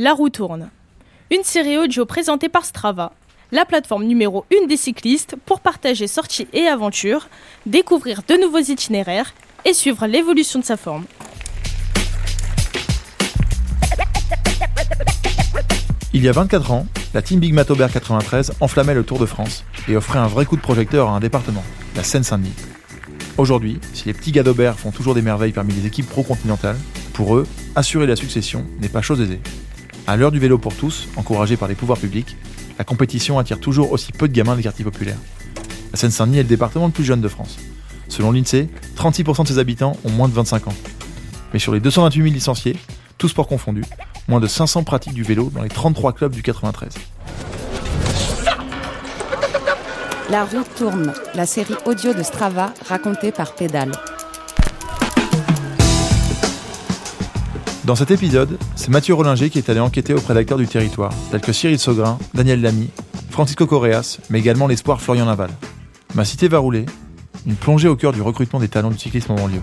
La 0.00 0.12
roue 0.12 0.28
tourne. 0.28 0.70
Une 1.32 1.42
série 1.42 1.76
audio 1.76 2.06
présentée 2.06 2.48
par 2.48 2.64
Strava, 2.64 3.10
la 3.50 3.64
plateforme 3.64 4.04
numéro 4.04 4.44
1 4.62 4.68
des 4.68 4.76
cyclistes 4.76 5.34
pour 5.44 5.58
partager 5.58 6.06
sorties 6.06 6.46
et 6.52 6.68
aventures, 6.68 7.28
découvrir 7.66 8.22
de 8.28 8.34
nouveaux 8.40 8.60
itinéraires 8.60 9.34
et 9.64 9.72
suivre 9.72 10.06
l'évolution 10.06 10.60
de 10.60 10.64
sa 10.64 10.76
forme. 10.76 11.04
Il 16.14 16.22
y 16.22 16.28
a 16.28 16.32
24 16.32 16.70
ans, 16.70 16.86
la 17.12 17.20
team 17.20 17.40
Big 17.40 17.52
Matober 17.52 17.88
93 17.92 18.52
enflammait 18.60 18.94
le 18.94 19.02
Tour 19.02 19.18
de 19.18 19.26
France 19.26 19.64
et 19.88 19.96
offrait 19.96 20.20
un 20.20 20.28
vrai 20.28 20.44
coup 20.44 20.54
de 20.54 20.62
projecteur 20.62 21.08
à 21.08 21.16
un 21.16 21.18
département, 21.18 21.64
la 21.96 22.04
Seine-Saint-Denis. 22.04 22.54
Aujourd'hui, 23.36 23.80
si 23.94 24.04
les 24.06 24.14
petits 24.14 24.30
gars 24.30 24.44
d'Aubert 24.44 24.78
font 24.78 24.92
toujours 24.92 25.16
des 25.16 25.22
merveilles 25.22 25.50
parmi 25.50 25.72
les 25.72 25.86
équipes 25.88 26.08
pro-continentales, 26.08 26.78
pour 27.14 27.34
eux, 27.34 27.48
assurer 27.74 28.06
la 28.06 28.14
succession 28.14 28.64
n'est 28.80 28.88
pas 28.88 29.02
chose 29.02 29.20
aisée. 29.20 29.40
À 30.08 30.16
l'heure 30.16 30.32
du 30.32 30.38
vélo 30.38 30.56
pour 30.56 30.74
tous, 30.74 31.06
encouragé 31.16 31.58
par 31.58 31.68
les 31.68 31.74
pouvoirs 31.74 31.98
publics, 31.98 32.34
la 32.78 32.84
compétition 32.86 33.38
attire 33.38 33.60
toujours 33.60 33.92
aussi 33.92 34.10
peu 34.10 34.26
de 34.26 34.32
gamins 34.32 34.56
des 34.56 34.62
quartiers 34.62 34.82
populaires. 34.82 35.18
La 35.92 35.98
Seine-Saint-Denis 35.98 36.38
est 36.38 36.44
le 36.44 36.48
département 36.48 36.86
le 36.86 36.92
plus 36.92 37.04
jeune 37.04 37.20
de 37.20 37.28
France. 37.28 37.58
Selon 38.08 38.32
l'INSEE, 38.32 38.70
36% 38.96 39.42
de 39.42 39.48
ses 39.48 39.58
habitants 39.58 39.98
ont 40.04 40.10
moins 40.10 40.26
de 40.26 40.32
25 40.32 40.68
ans. 40.68 40.74
Mais 41.52 41.58
sur 41.58 41.74
les 41.74 41.80
228 41.80 42.22
000 42.22 42.34
licenciés, 42.34 42.76
tous 43.18 43.28
sports 43.28 43.48
confondus, 43.48 43.84
moins 44.28 44.40
de 44.40 44.46
500 44.46 44.82
pratiquent 44.82 45.12
du 45.12 45.24
vélo 45.24 45.50
dans 45.54 45.62
les 45.62 45.68
33 45.68 46.14
clubs 46.14 46.32
du 46.32 46.42
93. 46.42 46.94
La 50.30 50.46
route 50.46 50.74
tourne, 50.74 51.12
la 51.34 51.44
série 51.44 51.76
audio 51.84 52.14
de 52.14 52.22
Strava 52.22 52.72
racontée 52.88 53.30
par 53.30 53.54
Pédale. 53.54 53.92
Dans 57.88 57.94
cet 57.94 58.10
épisode, 58.10 58.58
c'est 58.76 58.90
Mathieu 58.90 59.14
Rollinger 59.14 59.48
qui 59.48 59.56
est 59.56 59.70
allé 59.70 59.80
enquêter 59.80 60.12
auprès 60.12 60.34
d'acteurs 60.34 60.58
du 60.58 60.66
territoire, 60.66 61.10
tels 61.30 61.40
que 61.40 61.54
Cyril 61.54 61.78
Saugrin, 61.78 62.18
Daniel 62.34 62.60
Lamy, 62.60 62.90
Francisco 63.30 63.66
Correas, 63.66 64.18
mais 64.28 64.40
également 64.40 64.66
l'espoir 64.66 65.00
Florian 65.00 65.24
Naval. 65.24 65.48
Ma 66.14 66.26
cité 66.26 66.48
va 66.48 66.58
rouler, 66.58 66.84
une 67.46 67.54
plongée 67.54 67.88
au 67.88 67.96
cœur 67.96 68.12
du 68.12 68.20
recrutement 68.20 68.60
des 68.60 68.68
talents 68.68 68.90
du 68.90 68.98
cyclisme 68.98 69.32
en 69.32 69.36
banlieue. 69.36 69.62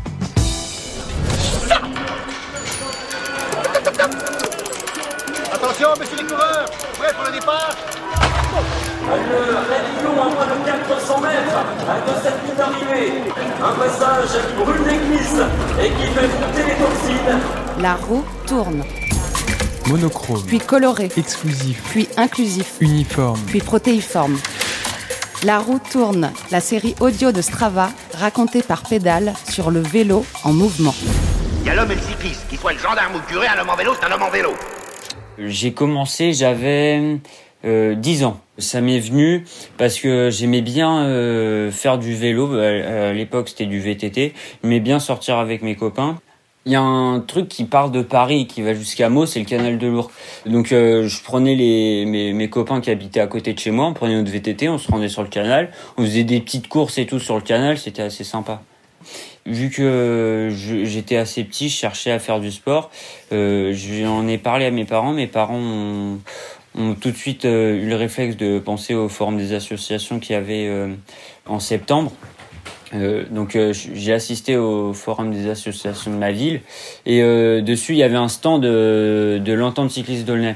Attention, 5.54 5.90
messieurs 6.00 6.18
les 6.18 6.26
coureurs, 6.26 6.66
prêts 6.98 7.14
pour 7.14 7.26
le 7.26 7.40
départ 7.40 7.76
Réunion 9.06 10.20
à 10.20 10.30
moins 10.34 10.48
de 10.48 10.66
400 10.90 11.22
mètres, 11.22 11.58
à 11.88 12.12
de 12.12 12.24
cette 12.24 12.44
ligne 12.44 12.58
d'arrivée. 12.58 13.22
Un 13.64 13.74
passage 13.74 14.42
qui 14.48 14.64
brûle 14.64 14.82
l'église 14.88 15.46
et 15.80 15.90
qui 15.90 16.08
fait 16.08 16.28
monter 16.40 16.64
les 16.64 16.84
toxines. 16.84 17.65
La 17.80 17.96
roue 17.96 18.24
tourne, 18.48 18.84
Monochrome, 19.90 20.42
puis 20.48 20.60
coloré, 20.60 21.10
exclusif, 21.18 21.82
puis 21.92 22.08
inclusif, 22.18 22.76
uniforme. 22.80 23.40
puis 23.48 23.60
protéiforme. 23.60 24.38
La 25.44 25.60
roue 25.60 25.80
tourne, 25.92 26.32
la 26.52 26.60
série 26.62 26.96
audio 27.02 27.32
de 27.32 27.42
Strava 27.42 27.90
racontée 28.18 28.64
par 28.64 28.84
Pédale 28.84 29.34
sur 29.50 29.70
le 29.72 29.82
vélo 29.82 30.26
en 30.44 30.54
mouvement. 30.54 30.96
Il 31.62 31.68
y 31.68 31.70
a 31.70 31.76
l'homme 31.76 31.92
et 31.92 31.96
le 31.96 32.02
cycliste, 32.02 32.48
qu'il 32.50 32.58
soit 32.58 32.74
le 32.74 32.80
gendarme 32.80 33.16
ou 33.16 33.18
le 33.18 33.24
curé, 33.26 33.48
un 33.48 33.60
homme 33.62 33.70
en 33.70 33.76
vélo, 33.76 33.92
c'est 34.00 34.08
un 34.08 34.12
homme 34.12 34.24
en 34.24 34.30
vélo. 34.30 34.54
J'ai 35.38 35.74
commencé, 35.74 36.34
j'avais 36.34 37.20
euh, 37.66 37.94
10 37.96 38.24
ans. 38.24 38.40
Ça 38.58 38.80
m'est 38.80 39.00
venu 39.00 39.44
parce 39.78 40.00
que 40.00 40.30
j'aimais 40.32 40.62
bien 40.62 41.04
euh, 41.04 41.72
faire 41.72 41.98
du 41.98 42.16
vélo. 42.16 42.58
À, 42.58 43.10
à 43.10 43.14
l'époque, 43.14 43.50
c'était 43.50 43.66
du 43.66 43.82
VTT. 43.82 44.34
J'aimais 44.64 44.80
bien 44.80 45.00
sortir 45.00 45.38
avec 45.38 45.62
mes 45.62 45.76
copains. 45.76 46.16
Il 46.68 46.72
y 46.72 46.76
a 46.76 46.82
un 46.82 47.20
truc 47.20 47.48
qui 47.48 47.66
part 47.66 47.92
de 47.92 48.02
Paris 48.02 48.42
et 48.42 48.48
qui 48.48 48.64
va 48.64 48.74
jusqu'à 48.74 49.08
Meaux, 49.10 49.28
c'est 49.28 49.38
le 49.40 49.46
canal 49.46 49.78
de 49.78 49.86
Lourdes. 49.88 50.10
Donc 50.48 50.72
euh, 50.72 51.08
je 51.08 51.22
prenais 51.24 51.54
les, 51.54 52.06
mes, 52.06 52.34
mes 52.34 52.50
copains 52.50 52.82
qui 52.82 52.90
habitaient 52.90 53.20
à 53.20 53.28
côté 53.28 53.54
de 53.54 53.60
chez 53.60 53.70
moi, 53.70 53.86
on 53.86 53.94
prenait 53.94 54.16
notre 54.16 54.32
VTT, 54.32 54.68
on 54.70 54.80
se 54.80 54.92
rendait 54.92 55.08
sur 55.10 55.22
le 55.22 55.28
canal, 55.28 55.70
on 55.98 56.02
faisait 56.02 56.24
des 56.24 56.40
petites 56.42 56.68
courses 56.68 56.98
et 56.98 57.06
tout 57.06 57.20
sur 57.20 57.36
le 57.36 57.42
canal, 57.42 57.78
c'était 57.78 58.02
assez 58.02 58.24
sympa. 58.24 58.64
Vu 59.46 59.70
que 59.70 60.50
je- 60.52 60.86
j'étais 60.86 61.18
assez 61.18 61.44
petit, 61.44 61.70
je 61.70 61.76
cherchais 61.78 62.10
à 62.10 62.18
faire 62.18 62.40
du 62.40 62.52
sport. 62.52 62.90
Euh, 63.32 63.72
J'en 63.76 64.28
ai 64.28 64.40
parlé 64.40 64.66
à 64.66 64.72
mes 64.72 64.86
parents. 64.86 65.14
Mes 65.14 65.28
parents 65.28 65.60
ont, 65.60 66.18
ont 66.76 66.96
tout 66.96 67.12
de 67.12 67.16
suite 67.16 67.46
euh, 67.46 67.76
eu 67.76 67.88
le 67.88 67.96
réflexe 67.96 68.38
de 68.38 68.58
penser 68.58 68.96
au 68.96 69.08
forum 69.08 69.38
des 69.38 69.54
associations 69.54 70.20
qu'il 70.20 70.34
y 70.34 70.36
avait 70.36 70.66
euh, 70.68 70.88
en 71.46 71.60
septembre. 71.60 72.12
Euh, 72.96 73.26
donc 73.30 73.56
euh, 73.56 73.74
j'ai 73.74 74.14
assisté 74.14 74.58
au 74.58 74.94
forum 74.94 75.32
des 75.32 75.50
associations 75.50 76.12
de 76.12 76.18
ma 76.18 76.32
ville 76.32 76.62
et 77.06 77.22
euh, 77.22 77.62
dessus 77.62 77.94
il 77.94 77.98
y 77.98 78.04
avait 78.04 78.16
un 78.16 78.28
stand 78.28 78.64
de, 78.64 79.42
de 79.44 79.54
l'entente 79.54 79.92
cycliste 79.92 80.26
d'Aulnay. 80.26 80.56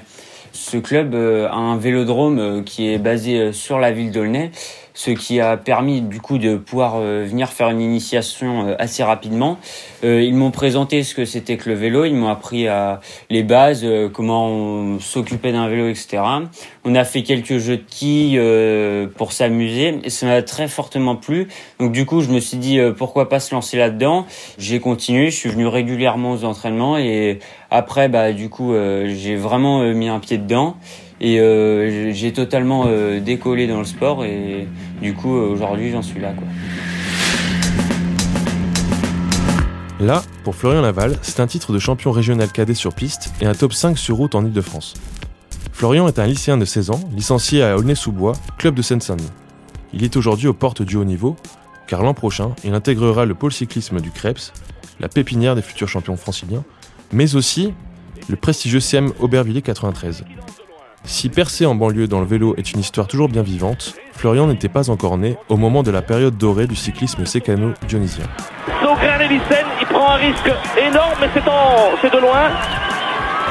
Ce 0.52 0.78
club 0.78 1.14
euh, 1.14 1.48
a 1.50 1.56
un 1.56 1.78
vélodrome 1.78 2.40
euh, 2.40 2.62
qui 2.64 2.92
est 2.92 2.98
basé 2.98 3.52
sur 3.52 3.80
la 3.80 3.92
ville 3.92 4.12
d'Aulnay, 4.12 4.52
ce 5.00 5.12
qui 5.12 5.40
a 5.40 5.56
permis 5.56 6.02
du 6.02 6.20
coup 6.20 6.38
de 6.38 6.58
pouvoir 6.58 6.96
euh, 6.98 7.24
venir 7.26 7.48
faire 7.48 7.70
une 7.70 7.80
initiation 7.80 8.68
euh, 8.68 8.76
assez 8.80 9.02
rapidement. 9.02 9.58
Euh, 10.04 10.22
ils 10.22 10.36
m'ont 10.36 10.52
présenté 10.52 11.04
ce 11.04 11.16
que 11.16 11.24
c'était 11.24 11.56
que 11.56 11.70
le 11.70 11.76
vélo, 11.76 12.04
ils 12.04 12.14
m'ont 12.14 12.28
appris 12.28 12.68
à 12.68 13.00
les 13.30 13.44
bases, 13.44 13.86
euh, 13.86 14.10
comment 14.10 14.48
on 14.50 15.00
s'occupait 15.00 15.54
d'un 15.54 15.70
vélo, 15.70 15.88
etc. 15.88 16.22
On 16.84 16.96
a 16.96 17.06
fait 17.06 17.24
quelques 17.24 17.60
jeux 17.60 17.78
de 17.78 17.84
quilles 17.90 18.38
euh, 18.38 19.08
pour 19.08 19.32
s'amuser 19.32 20.02
et 20.04 20.10
ça 20.10 20.26
m'a 20.26 20.42
très 20.42 20.68
fortement 20.68 21.16
plu. 21.16 21.48
Donc 21.80 21.94
du 21.94 22.06
coup, 22.06 22.20
je 22.20 22.28
me 22.28 22.42
suis 22.42 22.58
dit 22.58 22.78
euh, 22.78 22.92
pourquoi 22.92 23.30
pas 23.30 23.40
se 23.40 23.56
lancer 23.56 23.78
là-dedans. 23.78 24.26
J'ai 24.58 24.82
continué, 24.82 25.32
je 25.32 25.38
suis 25.38 25.50
venu 25.50 25.66
régulièrement 25.66 26.34
aux 26.34 26.44
entraînements 26.44 26.98
et 26.98 27.40
après, 27.72 28.10
bah 28.10 28.34
du 28.34 28.50
coup, 28.50 28.74
euh, 28.74 29.14
j'ai 29.16 29.38
vraiment 29.38 29.82
euh, 29.82 29.94
mis 29.94 30.10
un 30.10 30.20
pied 30.20 30.38
dedans 30.38 30.76
et 31.22 31.40
euh, 31.40 32.14
j'ai 32.14 32.32
totalement 32.32 32.86
euh, 32.88 33.20
décollé 33.20 33.68
dans 33.68 33.80
le 33.80 33.86
sport 33.86 34.24
et 34.24 34.68
du 35.02 35.14
coup, 35.14 35.36
euh, 35.36 35.50
aujourd'hui, 35.50 35.92
j'en 35.92 36.02
suis 36.02 36.20
là, 36.20 36.34
quoi. 36.34 36.48
Là, 40.00 40.24
pour 40.46 40.56
Florian 40.56 40.82
Laval, 40.82 41.18
c'est 41.22 41.42
un 41.42 41.48
titre 41.48 41.74
de 41.74 41.80
champion 41.80 42.12
régional 42.12 42.50
cadet 42.50 42.74
sur 42.74 42.94
piste 42.94 43.34
et 43.42 43.46
un 43.46 43.54
top 43.54 43.74
5 43.74 43.98
sur 43.98 44.16
route 44.16 44.34
en 44.34 44.46
Ile-de-France. 44.46 44.94
Florian 45.74 46.08
est 46.08 46.20
un 46.20 46.26
lycéen 46.26 46.58
de 46.58 46.64
16 46.64 46.92
ans, 46.92 47.02
licencié 47.14 47.64
à 47.64 47.78
Aulnay-sous-Bois, 47.78 48.34
club 48.58 48.76
de 48.76 48.82
Seine-Saint-Denis. 48.82 49.30
Il 49.94 50.04
est 50.04 50.16
aujourd'hui 50.16 50.48
aux 50.48 50.54
portes 50.54 50.82
du 50.82 50.96
haut 50.96 51.04
niveau, 51.04 51.36
car 51.88 52.02
l'an 52.02 52.14
prochain, 52.14 52.52
il 52.64 52.74
intégrera 52.74 53.26
le 53.26 53.36
pôle 53.36 53.52
cyclisme 53.52 54.00
du 54.00 54.12
Krebs, 54.12 54.54
la 55.02 55.10
pépinière 55.10 55.56
des 55.56 55.62
futurs 55.62 55.90
champions 55.90 56.16
franciliens, 56.16 56.64
mais 57.12 57.36
aussi 57.36 57.74
le 58.30 58.36
prestigieux 58.38 58.80
CM 58.80 59.12
Aubervilliers 59.20 59.62
93. 59.62 60.24
Si 61.12 61.28
percer 61.28 61.66
en 61.66 61.74
banlieue 61.74 62.08
dans 62.08 62.20
le 62.20 62.28
vélo 62.28 62.54
est 62.58 62.72
une 62.72 62.80
histoire 62.80 63.08
toujours 63.08 63.30
bien 63.30 63.42
vivante, 63.42 63.96
Florian 64.14 64.46
n'était 64.46 64.70
pas 64.70 64.92
encore 64.92 65.18
né 65.18 65.38
au 65.50 65.58
moment 65.58 65.82
de 65.82 65.90
la 65.90 66.04
période 66.04 66.38
dorée 66.38 66.68
du 66.68 66.76
cyclisme 66.76 67.26
sécano-dionysien. 67.26 68.26
Il 69.82 69.88
prend 69.88 70.12
un 70.12 70.16
risque 70.18 70.52
énorme, 70.78 71.14
mais 71.20 71.28
c'est 71.34 71.48
en... 71.48 71.98
c'est 72.00 72.14
de 72.14 72.20
loin. 72.20 72.52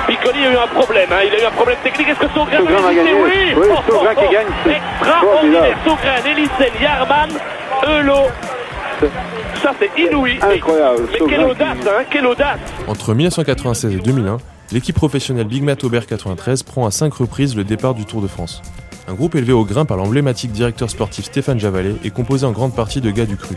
Piccoli 0.07 0.39
a 0.47 0.53
eu 0.53 0.57
un 0.57 0.69
problème, 0.69 1.09
hein. 1.11 1.19
il 1.27 1.35
a 1.35 1.43
eu 1.43 1.47
un 1.47 1.51
problème 1.51 1.79
technique. 1.83 2.09
Est-ce 2.11 2.21
que 2.21 2.27
va 2.27 2.45
résister 2.45 2.95
gagner. 2.95 3.13
Oui, 3.25 3.55
Oui, 3.57 3.67
Saugrin 3.89 4.15
qui 4.15 4.33
gagne, 4.33 4.47
c'est 4.63 4.77
Extraordinaire. 5.01 5.77
Saugrin, 5.85 6.21
Lévicen, 6.25 6.73
Yarman, 6.81 7.31
Eulot. 7.89 8.29
Ça, 9.61 9.73
c'est 9.81 9.91
inouï. 10.01 10.39
Incroyable. 10.41 11.09
Mais 11.13 11.19
quelle 11.19 11.29
qui- 11.29 11.45
audace, 11.45 11.77
hein, 11.89 12.05
quelle 12.09 12.27
audace. 12.27 12.59
Entre 12.87 13.15
1996 13.15 13.95
et 13.95 13.99
2001, 13.99 14.39
l'équipe 14.73 14.95
professionnelle 14.95 15.47
Big 15.47 15.63
Mat 15.63 15.83
Aubert 15.85 16.07
93 16.07 16.63
prend 16.63 16.87
à 16.87 16.91
cinq 16.91 17.15
reprises 17.15 17.57
le 17.57 17.65
départ 17.65 17.95
du 17.95 18.05
Tour 18.05 18.21
de 18.21 18.27
France. 18.27 18.63
Un 19.07 19.15
groupe 19.15 19.35
élevé 19.35 19.53
au 19.53 19.65
grain 19.65 19.85
par 19.85 19.97
l'emblématique 19.97 20.53
directeur 20.53 20.91
sportif 20.91 21.25
Stéphane 21.25 21.59
Javalet 21.59 21.95
est 22.05 22.11
composé 22.11 22.45
en 22.45 22.53
grande 22.53 22.75
partie 22.75 23.01
de 23.01 23.11
gars 23.11 23.27
du 23.27 23.37
cru. 23.37 23.57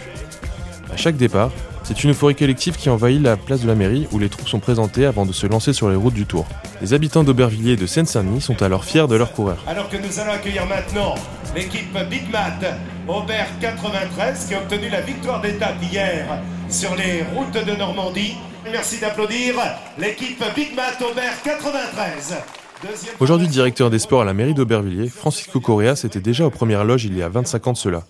À 0.91 0.97
chaque 0.97 1.17
départ, 1.17 1.51
c'est 1.83 2.03
une 2.03 2.11
euphorie 2.11 2.35
collective 2.35 2.77
qui 2.77 2.89
envahit 2.89 3.21
la 3.21 3.35
place 3.35 3.61
de 3.61 3.67
la 3.67 3.75
mairie 3.75 4.07
où 4.11 4.19
les 4.19 4.29
troupes 4.29 4.47
sont 4.47 4.59
présentées 4.59 5.05
avant 5.05 5.25
de 5.25 5.33
se 5.33 5.47
lancer 5.47 5.73
sur 5.73 5.89
les 5.89 5.95
routes 5.95 6.13
du 6.13 6.25
Tour. 6.25 6.45
Les 6.81 6.93
habitants 6.93 7.23
d'Aubervilliers 7.23 7.73
et 7.73 7.77
de 7.77 7.85
Seine-Saint-Denis 7.85 8.41
sont 8.41 8.61
alors 8.61 8.85
fiers 8.85 9.07
de 9.07 9.15
leurs 9.15 9.33
coureurs. 9.33 9.63
Alors 9.67 9.89
que 9.89 9.97
nous 9.97 10.19
allons 10.19 10.31
accueillir 10.31 10.65
maintenant 10.67 11.15
l'équipe 11.55 11.97
Big 12.09 12.31
Mat 12.31 12.59
Aubert 13.07 13.49
93 13.59 14.47
qui 14.47 14.53
a 14.53 14.59
obtenu 14.59 14.89
la 14.89 15.01
victoire 15.01 15.41
d'étape 15.41 15.81
hier 15.81 16.27
sur 16.69 16.95
les 16.95 17.23
routes 17.35 17.65
de 17.65 17.75
Normandie. 17.75 18.35
Merci 18.69 18.99
d'applaudir 18.99 19.55
l'équipe 19.97 20.43
Big 20.55 20.75
Mat 20.75 21.01
Aubert 21.01 21.41
93. 21.43 22.35
Deuxième 22.83 23.15
Aujourd'hui 23.19 23.47
directeur 23.47 23.89
des 23.89 23.97
sports 23.97 24.21
à 24.21 24.25
la 24.25 24.33
mairie 24.33 24.53
d'Aubervilliers, 24.53 25.09
Francisco 25.09 25.59
Correas 25.59 26.03
était 26.05 26.19
déjà 26.19 26.45
aux 26.45 26.51
premières 26.51 26.83
loges 26.83 27.05
il 27.05 27.17
y 27.17 27.23
a 27.23 27.29
25 27.29 27.67
ans 27.67 27.73
de 27.73 27.77
cela. 27.77 28.03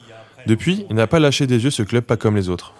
Depuis, 0.48 0.86
il 0.89 0.95
n'a 0.98 1.07
pas 1.07 1.19
lâché 1.19 1.48
des 1.48 1.63
yeux 1.63 1.71
ce 1.71 1.83
club 1.83 2.03
pas 2.03 2.18
comme 2.18 2.36
les 2.36 2.50
autres. 2.50 2.74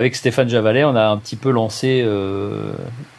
Avec 0.00 0.16
Stéphane 0.16 0.48
Javalet, 0.48 0.82
on 0.82 0.96
a 0.96 1.06
un 1.06 1.16
petit 1.18 1.36
peu 1.36 1.52
lancé, 1.52 2.02
euh, 2.04 2.72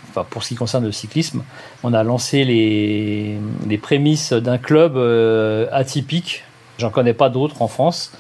enfin 0.10 0.26
pour 0.30 0.44
ce 0.44 0.50
qui 0.50 0.56
concerne 0.56 0.84
le 0.84 0.92
cyclisme, 0.92 1.44
on 1.84 1.94
a 1.94 2.04
lancé 2.04 2.44
les, 2.44 3.38
les 3.66 3.78
prémices 3.78 4.34
d'un 4.34 4.58
club 4.58 4.98
euh, 4.98 5.68
atypique. 5.72 6.44
J'en 6.80 6.90
connais 6.90 7.14
pas 7.14 7.30
d'autres 7.30 7.62
en 7.62 7.68
France 7.70 8.12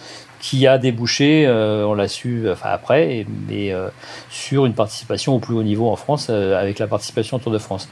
qui 0.43 0.67
a 0.67 0.77
débouché, 0.77 1.47
on 1.47 1.93
l'a 1.93 2.09
su 2.09 2.49
enfin 2.51 2.69
après, 2.73 3.25
mais 3.47 3.73
sur 4.29 4.65
une 4.65 4.73
participation 4.73 5.35
au 5.35 5.39
plus 5.39 5.55
haut 5.55 5.63
niveau 5.63 5.89
en 5.89 5.95
France 5.95 6.29
avec 6.29 6.79
la 6.79 6.87
participation 6.87 7.37
au 7.37 7.39
Tour 7.39 7.53
de 7.53 7.57
France. 7.57 7.87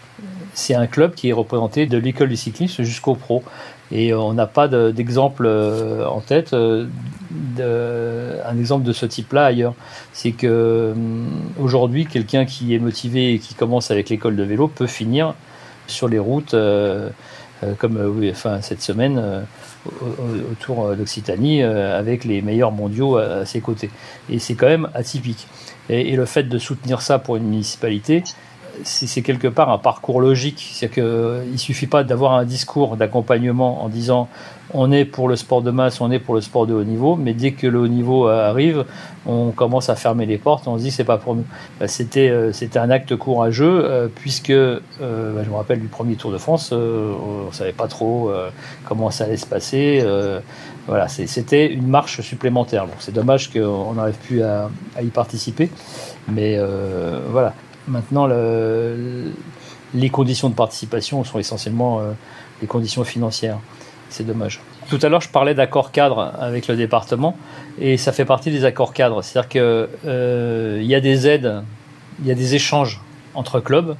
C'est 0.54 0.76
un 0.76 0.86
club 0.86 1.16
qui 1.16 1.30
est 1.30 1.34
représenté 1.34 1.86
de 1.86 1.98
l'école 1.98 2.28
du 2.28 2.36
cyclisme 2.36 2.84
jusqu'au 2.84 3.16
pro. 3.16 3.42
Et 3.94 4.14
on 4.14 4.34
n'a 4.34 4.48
pas 4.48 4.68
d'exemple 4.68 5.48
en 5.48 6.20
tête, 6.20 6.54
de, 6.54 8.38
un 8.46 8.58
exemple 8.58 8.84
de 8.84 8.92
ce 8.92 9.06
type-là 9.06 9.46
ailleurs. 9.46 9.74
C'est 10.12 10.34
que 10.34 10.94
aujourd'hui, 11.58 12.06
quelqu'un 12.06 12.44
qui 12.44 12.76
est 12.76 12.80
motivé 12.80 13.34
et 13.34 13.40
qui 13.40 13.54
commence 13.54 13.92
avec 13.92 14.10
l'école 14.10 14.36
de 14.36 14.44
vélo 14.44 14.68
peut 14.68 14.88
finir 14.88 15.36
sur 15.88 16.08
les 16.08 16.20
routes, 16.20 16.54
euh, 16.54 17.10
euh, 17.10 17.10
comme 17.78 17.98
euh, 17.98 18.08
oui, 18.08 18.30
enfin, 18.32 18.62
cette 18.62 18.82
semaine 18.82 19.22
autour 20.52 20.96
d'Occitanie, 20.96 21.64
avec 21.64 22.24
les 22.24 22.42
meilleurs 22.42 22.72
mondiaux 22.72 23.18
à, 23.18 23.46
ses 23.46 23.62
côtés. 23.62 23.90
Et 24.30 24.40
c'est 24.40 24.56
quand 24.56 24.68
même 24.68 24.90
atypique. 24.94 25.48
Et, 25.90 26.16
le 26.16 26.26
fait 26.26 26.44
de 26.44 26.58
soutenir 26.58 27.02
ça 27.02 27.20
pour 27.20 27.36
une 27.36 27.46
municipalité, 27.46 28.24
c'est 28.84 29.22
quelque 29.22 29.48
part 29.48 29.70
un 29.70 29.78
parcours 29.78 30.22
logique. 30.22 30.70
C'est-à-dire 30.74 31.04
qu'il 31.04 31.52
ne 31.52 31.58
suffit 31.58 31.88
pas 31.88 32.04
d'avoir 32.04 32.34
un 32.34 32.46
discours 32.46 32.98
d'accompagnement 32.98 33.84
en 33.84 33.90
disant 33.90 34.28
on 34.74 34.92
est 34.92 35.06
pour 35.06 35.28
le 35.28 35.36
sport 35.36 35.62
de 35.62 35.72
masse, 35.72 36.02
on 36.02 36.12
est 36.12 36.20
pour 36.20 36.36
le 36.36 36.42
sport 36.42 36.66
de 36.66 36.74
haut 36.74 36.84
niveau, 36.84 37.16
mais 37.16 37.34
dès 37.34 37.52
que 37.52 37.68
le 37.68 37.80
haut 37.80 37.88
niveau 37.88 38.28
arrive, 38.28 38.86
on 39.26 39.52
commence 39.52 39.90
à 39.90 39.96
fermer 39.96 40.26
les 40.26 40.38
portes, 40.38 40.68
on 40.68 40.78
se 40.78 40.84
dit 40.84 40.92
c'est 40.92 41.04
pas 41.04 41.18
pour 41.18 41.36
nous. 41.36 41.46
Bah, 41.80 41.88
c'était 41.88 42.30
euh, 42.30 42.52
c'était 42.54 42.80
un 42.80 42.90
acte 42.90 43.16
courageux 43.16 43.82
euh, 43.84 44.08
puisque 44.14 44.50
euh, 44.50 44.80
bah, 45.00 45.42
je 45.44 45.50
me 45.50 45.56
rappelle 45.56 45.80
du 45.80 45.88
premier 45.88 46.16
Tour 46.16 46.32
de 46.32 46.38
France, 46.38 46.72
on 46.72 47.52
savait 47.52 47.74
pas 47.74 47.88
trop 47.88 48.32
comment 48.86 49.12
ça 49.12 49.26
allait 49.26 49.38
se 49.38 49.46
passer. 49.46 50.04
voilà, 50.88 51.08
c'était 51.08 51.72
une 51.72 51.88
marche 51.88 52.22
supplémentaire. 52.22 52.86
c'est 53.00 53.14
dommage 53.14 53.52
qu'on 53.52 53.94
n'arrive 53.94 54.18
plus 54.26 54.42
à, 54.44 54.70
y 55.02 55.08
participer, 55.08 55.70
mais 56.28 56.60
voilà. 57.30 57.54
Maintenant, 57.92 58.28
les 59.94 60.10
conditions 60.10 60.50
de 60.50 60.56
participation 60.56 61.24
sont 61.24 61.38
essentiellement 61.38 62.02
les 62.62 62.68
conditions 62.68 63.04
financières. 63.04 63.60
C'est 64.10 64.26
dommage. 64.26 64.62
Tout 64.90 65.00
à 65.02 65.10
l'heure, 65.10 65.22
je 65.22 65.30
parlais 65.30 65.54
d'accords 65.54 65.92
cadres 65.92 66.34
avec 66.38 66.68
le 66.68 66.76
département, 66.76 67.38
et 67.80 67.96
ça 67.96 68.12
fait 68.12 68.26
partie 68.26 68.52
des 68.52 68.66
accords 68.66 68.94
cadres. 68.94 69.22
C'est-à-dire 69.22 69.50
qu'il 69.50 69.62
euh, 69.62 70.82
y 70.84 70.96
a 70.96 71.00
des 71.00 71.28
aides, 71.28 71.64
il 72.20 72.28
y 72.28 72.32
a 72.32 72.36
des 72.36 72.56
échanges 72.56 73.00
entre 73.34 73.62
clubs, 73.62 73.96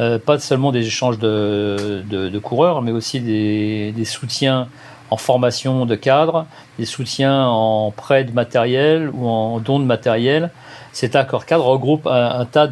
euh, 0.00 0.18
pas 0.18 0.40
seulement 0.40 0.72
des 0.72 0.84
échanges 0.84 1.20
de, 1.20 2.38
coureurs, 2.42 2.82
mais 2.82 2.90
aussi 2.90 3.20
des, 3.20 4.04
soutiens 4.04 4.66
en 5.10 5.16
formation 5.16 5.86
de 5.86 5.94
cadres, 5.94 6.46
des 6.78 6.86
soutiens 6.86 7.46
en 7.46 7.92
prêt 7.92 8.24
de 8.24 8.32
matériel 8.32 9.10
ou 9.12 9.28
en 9.28 9.60
don 9.60 9.78
de 9.78 9.84
matériel. 9.84 10.50
Cet 10.96 11.14
accord 11.14 11.44
cadre 11.44 11.66
regroupe 11.66 12.06
un, 12.06 12.46
tas 12.46 12.70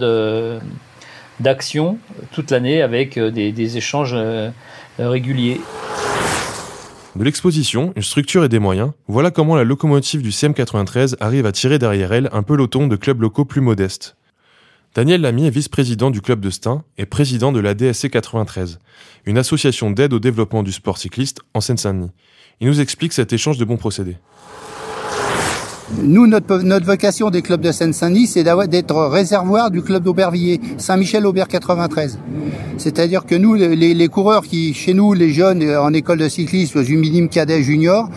d'actions 1.40 1.98
toute 2.32 2.50
l'année 2.50 2.80
avec 2.80 3.18
des, 3.18 3.52
des 3.52 3.76
échanges 3.76 4.14
euh, 4.14 4.48
réguliers. 4.98 5.60
De 7.16 7.22
l'exposition, 7.22 7.92
une 7.96 8.02
structure 8.02 8.42
et 8.42 8.48
des 8.48 8.58
moyens, 8.58 8.92
voilà 9.08 9.30
comment 9.30 9.56
la 9.56 9.64
locomotive 9.64 10.22
du 10.22 10.30
CM93 10.30 11.16
arrive 11.20 11.44
à 11.44 11.52
tirer 11.52 11.78
derrière 11.78 12.14
elle 12.14 12.30
un 12.32 12.42
peloton 12.42 12.86
de 12.86 12.96
clubs 12.96 13.20
locaux 13.20 13.44
plus 13.44 13.60
modestes. 13.60 14.16
Daniel 14.94 15.20
Lamy 15.20 15.46
est 15.46 15.50
vice-président 15.50 16.10
du 16.10 16.22
club 16.22 16.40
de 16.40 16.48
Stein 16.48 16.82
et 16.96 17.04
président 17.04 17.52
de 17.52 17.60
la 17.60 17.74
DSC 17.74 18.08
93, 18.08 18.78
une 19.26 19.36
association 19.36 19.90
d'aide 19.90 20.14
au 20.14 20.18
développement 20.18 20.62
du 20.62 20.72
sport 20.72 20.96
cycliste 20.96 21.42
en 21.52 21.60
Seine-Saint-Denis. 21.60 22.12
Il 22.60 22.68
nous 22.68 22.80
explique 22.80 23.12
cet 23.12 23.34
échange 23.34 23.58
de 23.58 23.66
bons 23.66 23.76
procédés. 23.76 24.16
Nous, 26.02 26.26
notre, 26.26 26.84
vocation 26.84 27.30
des 27.30 27.42
clubs 27.42 27.60
de 27.60 27.70
Seine-Saint-Denis, 27.70 28.26
c'est 28.26 28.42
d'être 28.42 28.96
réservoir 29.06 29.70
du 29.70 29.82
club 29.82 30.02
d'Aubervilliers, 30.02 30.60
Saint-Michel-Aubert 30.78 31.46
93. 31.48 32.18
C'est-à-dire 32.78 33.26
que 33.26 33.34
nous, 33.34 33.54
les, 33.54 34.08
coureurs 34.08 34.42
qui, 34.42 34.72
chez 34.72 34.94
nous, 34.94 35.12
les 35.12 35.30
jeunes 35.30 35.62
en 35.76 35.92
école 35.92 36.18
de 36.18 36.28
cyclisme, 36.28 36.82
du 36.82 36.96
minime 36.96 37.28
cadet 37.28 37.62
junior, 37.62 38.08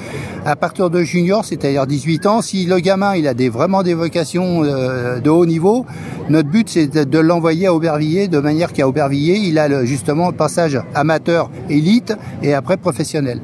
à 0.45 0.55
partir 0.55 0.89
de 0.89 1.03
junior, 1.03 1.43
c'est-à-dire 1.43 1.85
18 1.85 2.25
ans, 2.25 2.41
si 2.41 2.65
le 2.65 2.79
gamin, 2.79 3.15
il 3.15 3.27
a 3.27 3.33
vraiment 3.49 3.83
des 3.83 3.93
vocations 3.93 4.63
euh, 4.63 5.19
de 5.19 5.29
haut 5.29 5.45
niveau, 5.45 5.85
notre 6.29 6.49
but, 6.49 6.69
c'est 6.69 6.87
de, 6.87 7.19
l'envoyer 7.19 7.67
à 7.67 7.73
Aubervilliers 7.73 8.27
de 8.27 8.39
manière 8.39 8.73
qu'à 8.73 8.87
Aubervilliers, 8.87 9.39
il 9.43 9.59
a 9.59 9.85
justement 9.85 10.27
le 10.27 10.35
passage 10.35 10.79
amateur 10.95 11.49
élite 11.69 12.13
et 12.41 12.53
après 12.53 12.77
professionnel. 12.77 13.41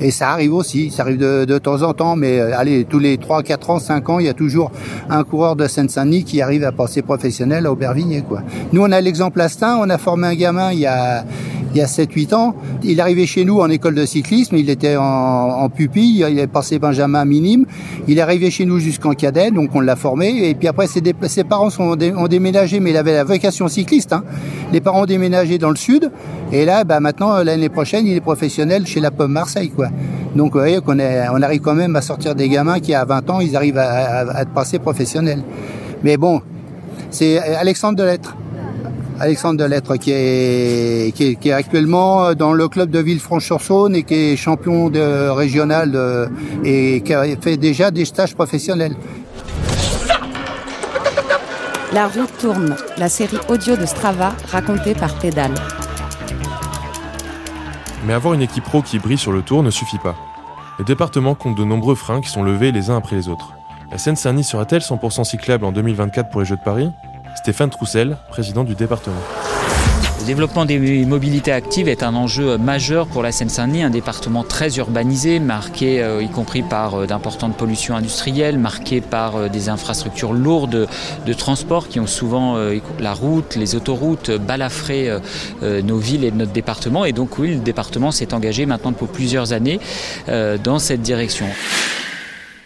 Et 0.00 0.10
ça 0.10 0.30
arrive 0.30 0.54
aussi, 0.54 0.90
ça 0.90 1.02
arrive 1.02 1.18
de, 1.18 1.44
de 1.44 1.58
temps 1.58 1.82
en 1.82 1.92
temps, 1.94 2.16
mais 2.16 2.40
euh, 2.40 2.58
allez, 2.58 2.84
tous 2.84 2.98
les 2.98 3.16
3, 3.16 3.42
4 3.42 3.70
ans, 3.70 3.78
5 3.78 4.08
ans, 4.10 4.18
il 4.18 4.26
y 4.26 4.28
a 4.28 4.34
toujours 4.34 4.70
un 5.08 5.22
coureur 5.24 5.56
de 5.56 5.66
Seine-Saint-Denis 5.66 6.24
qui 6.24 6.42
arrive 6.42 6.64
à 6.64 6.72
passer 6.72 7.02
professionnel 7.02 7.66
à 7.66 7.72
Aubervilliers. 7.72 8.22
Quoi. 8.22 8.42
Nous, 8.72 8.82
on 8.82 8.90
a 8.90 9.00
l'exemple 9.00 9.40
Astin, 9.40 9.76
on 9.80 9.88
a 9.90 9.98
formé 9.98 10.26
un 10.26 10.34
gamin 10.34 10.72
il 10.72 10.80
y 10.80 10.86
a, 10.86 11.24
il 11.74 11.78
y 11.78 11.80
a 11.80 11.86
7-8 11.86 12.34
ans. 12.34 12.54
Il 12.82 13.00
arrivé 13.00 13.26
chez 13.26 13.44
nous 13.44 13.60
en 13.60 13.68
école 13.68 13.94
de 13.94 14.06
cyclisme, 14.06 14.56
il 14.56 14.70
était 14.70 14.96
en, 14.96 15.68
pupille, 15.68 16.24
il 16.28 16.38
est 16.38 16.46
passé 16.46 16.78
Benjamin 16.78 17.24
minime. 17.24 17.66
Il 18.06 18.18
est 18.18 18.20
arrivé 18.20 18.50
chez 18.50 18.64
nous 18.64 18.78
jusqu'en 18.78 19.12
cadet, 19.12 19.50
donc 19.50 19.70
on 19.74 19.80
l'a 19.80 19.96
formé. 19.96 20.48
Et 20.48 20.54
puis 20.54 20.68
après, 20.68 20.86
ses, 20.86 21.44
parents 21.44 21.68
ont 21.78 22.28
déménagé, 22.28 22.80
mais 22.80 22.90
il 22.90 22.96
avait 22.96 23.14
la 23.14 23.24
vocation 23.24 23.66
cycliste. 23.68 24.12
Hein. 24.12 24.22
Les 24.72 24.80
parents 24.80 25.02
ont 25.02 25.06
déménagé 25.06 25.58
dans 25.58 25.70
le 25.70 25.76
sud. 25.76 26.10
Et 26.52 26.64
là, 26.64 26.84
bah, 26.84 27.00
maintenant, 27.00 27.42
l'année 27.42 27.68
prochaine, 27.68 28.06
il 28.06 28.16
est 28.16 28.20
professionnel 28.20 28.86
chez 28.86 29.00
la 29.00 29.10
Pomme 29.10 29.32
Marseille. 29.32 29.70
Quoi. 29.70 29.88
Donc 30.36 30.52
vous 30.52 30.58
voyez 30.58 30.78
on 30.86 31.42
arrive 31.42 31.60
quand 31.60 31.74
même 31.74 31.96
à 31.96 32.02
sortir 32.02 32.34
des 32.34 32.48
gamins 32.48 32.78
qui, 32.78 32.94
à 32.94 33.04
20 33.04 33.30
ans, 33.30 33.40
ils 33.40 33.56
arrivent 33.56 33.78
à, 33.78 34.20
à, 34.20 34.36
à 34.38 34.44
passer 34.44 34.78
professionnels. 34.78 35.42
Mais 36.04 36.16
bon, 36.16 36.40
c'est 37.10 37.38
Alexandre 37.38 37.96
Delettre. 37.96 38.36
Alexandre 39.24 39.58
Delettre 39.58 39.96
qui 39.98 40.12
est, 40.12 41.14
qui 41.14 41.28
est, 41.28 41.34
qui 41.36 41.48
est 41.48 41.52
actuellement 41.52 42.34
dans 42.34 42.52
le 42.52 42.68
club 42.68 42.90
de 42.90 42.98
Villefranche-sur-Saône 42.98 43.96
et 43.96 44.02
qui 44.02 44.14
est 44.14 44.36
champion 44.36 44.90
de, 44.90 45.30
régional 45.30 45.90
de, 45.90 46.28
et 46.62 47.00
qui 47.00 47.14
a 47.14 47.24
fait 47.40 47.56
déjà 47.56 47.90
des 47.90 48.04
stages 48.04 48.34
professionnels. 48.34 48.94
La 51.94 52.06
roue 52.06 52.26
tourne, 52.38 52.76
la 52.98 53.08
série 53.08 53.38
audio 53.48 53.76
de 53.76 53.86
Strava 53.86 54.34
racontée 54.50 54.94
par 54.94 55.14
Pédale. 55.18 55.54
Mais 58.06 58.12
avoir 58.12 58.34
une 58.34 58.42
équipe 58.42 58.64
pro 58.64 58.82
qui 58.82 58.98
brille 58.98 59.16
sur 59.16 59.32
le 59.32 59.40
tour 59.40 59.62
ne 59.62 59.70
suffit 59.70 59.98
pas. 59.98 60.16
Le 60.78 60.84
département 60.84 61.34
compte 61.34 61.56
de 61.56 61.64
nombreux 61.64 61.94
freins 61.94 62.20
qui 62.20 62.28
sont 62.28 62.42
levés 62.42 62.72
les 62.72 62.90
uns 62.90 62.98
après 62.98 63.16
les 63.16 63.28
autres. 63.28 63.54
La 63.90 63.96
Seine-Saint-Denis 63.96 64.44
sera-t-elle 64.44 64.82
100% 64.82 65.24
cyclable 65.24 65.64
en 65.64 65.72
2024 65.72 66.28
pour 66.28 66.40
les 66.40 66.46
Jeux 66.46 66.56
de 66.56 66.62
Paris? 66.62 66.90
Stéphane 67.34 67.70
Troussel, 67.70 68.16
président 68.28 68.64
du 68.64 68.74
département. 68.74 69.20
Le 70.24 70.28
développement 70.28 70.64
des 70.64 71.04
mobilités 71.04 71.52
actives 71.52 71.86
est 71.86 72.02
un 72.02 72.14
enjeu 72.14 72.56
majeur 72.56 73.06
pour 73.06 73.22
la 73.22 73.30
Seine-Saint-Denis, 73.30 73.82
un 73.82 73.90
département 73.90 74.42
très 74.42 74.78
urbanisé, 74.78 75.38
marqué 75.38 76.02
euh, 76.02 76.22
y 76.22 76.30
compris 76.30 76.62
par 76.62 76.94
euh, 76.94 77.06
d'importantes 77.06 77.58
pollutions 77.58 77.94
industrielles, 77.94 78.58
marqué 78.58 79.02
par 79.02 79.36
euh, 79.36 79.48
des 79.50 79.68
infrastructures 79.68 80.32
lourdes 80.32 80.88
de 81.26 81.32
transport 81.34 81.88
qui 81.88 82.00
ont 82.00 82.06
souvent 82.06 82.56
la 82.98 83.12
route, 83.12 83.56
les 83.56 83.74
autoroutes 83.74 84.30
balafré 84.30 85.10
nos 85.62 85.98
villes 85.98 86.24
et 86.24 86.30
notre 86.30 86.52
département. 86.52 87.04
Et 87.04 87.12
donc 87.12 87.38
oui, 87.38 87.54
le 87.54 87.60
département 87.60 88.10
s'est 88.10 88.32
engagé 88.32 88.64
maintenant 88.64 88.92
pour 88.92 89.08
plusieurs 89.08 89.52
années 89.52 89.80
dans 90.26 90.78
cette 90.78 91.02
direction. 91.02 91.46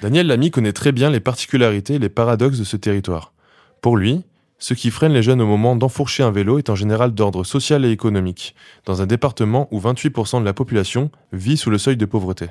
Daniel 0.02 0.26
Lamy 0.26 0.50
connaît 0.50 0.72
très 0.72 0.92
bien 0.92 1.10
les 1.10 1.20
particularités 1.20 1.94
et 1.94 1.98
les 1.98 2.08
paradoxes 2.08 2.58
de 2.58 2.64
ce 2.64 2.76
territoire. 2.76 3.32
Pour 3.80 3.96
lui, 3.96 4.24
ce 4.58 4.74
qui 4.74 4.90
freine 4.90 5.12
les 5.12 5.22
jeunes 5.22 5.40
au 5.40 5.46
moment 5.46 5.76
d'enfourcher 5.76 6.24
un 6.24 6.32
vélo 6.32 6.58
est 6.58 6.68
en 6.68 6.74
général 6.74 7.12
d'ordre 7.12 7.44
social 7.44 7.84
et 7.84 7.90
économique, 7.90 8.56
dans 8.86 9.02
un 9.02 9.06
département 9.06 9.68
où 9.70 9.80
28% 9.80 10.40
de 10.40 10.44
la 10.44 10.52
population 10.52 11.10
vit 11.32 11.56
sous 11.56 11.70
le 11.70 11.78
seuil 11.78 11.96
de 11.96 12.04
pauvreté. 12.04 12.46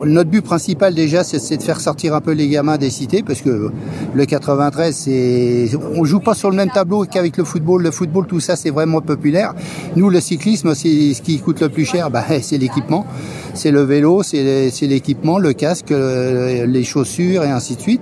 Notre 0.00 0.28
but 0.28 0.42
principal 0.42 0.92
déjà, 0.92 1.22
c'est 1.24 1.56
de 1.56 1.62
faire 1.62 1.80
sortir 1.80 2.14
un 2.14 2.20
peu 2.20 2.32
les 2.32 2.48
gamins 2.48 2.76
des 2.76 2.90
cités, 2.90 3.22
parce 3.22 3.40
que 3.40 3.70
le 4.12 4.26
93, 4.26 4.94
c'est, 4.94 5.70
on 5.94 6.04
joue 6.04 6.20
pas 6.20 6.34
sur 6.34 6.50
le 6.50 6.56
même 6.56 6.70
tableau 6.70 7.04
qu'avec 7.04 7.36
le 7.36 7.44
football. 7.44 7.82
Le 7.82 7.90
football, 7.90 8.26
tout 8.26 8.40
ça, 8.40 8.56
c'est 8.56 8.70
vraiment 8.70 9.00
populaire. 9.00 9.54
Nous, 9.96 10.10
le 10.10 10.20
cyclisme, 10.20 10.74
c'est 10.74 11.14
ce 11.14 11.22
qui 11.22 11.38
coûte 11.38 11.60
le 11.60 11.68
plus 11.68 11.84
cher, 11.84 12.10
bah, 12.10 12.24
c'est 12.42 12.58
l'équipement, 12.58 13.06
c'est 13.54 13.70
le 13.70 13.82
vélo, 13.82 14.22
c'est 14.22 14.72
l'équipement, 14.82 15.38
le 15.38 15.52
casque, 15.52 15.92
euh, 15.92 16.66
les 16.66 16.84
chaussures 16.84 17.44
et 17.44 17.50
ainsi 17.50 17.76
de 17.76 17.80
suite. 17.80 18.00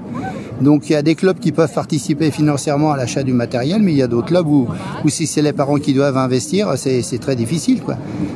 Donc 0.60 0.88
il 0.88 0.92
y 0.92 0.96
a 0.96 1.02
des 1.02 1.14
clubs 1.14 1.38
qui 1.38 1.50
peuvent 1.50 1.72
participer 1.72 2.30
financièrement 2.30 2.92
à 2.92 2.96
l'achat 2.96 3.22
du 3.22 3.32
matériel, 3.32 3.82
mais 3.82 3.92
il 3.92 3.98
y 3.98 4.02
a 4.02 4.06
d'autres 4.06 4.28
clubs 4.28 4.46
où, 4.46 4.68
où 5.04 5.08
si 5.08 5.26
c'est 5.26 5.42
les 5.42 5.52
parents 5.52 5.76
qui 5.76 5.92
doivent 5.92 6.16
investir, 6.16 6.72
c'est 6.76 7.20
très 7.20 7.34
difficile. 7.36 7.80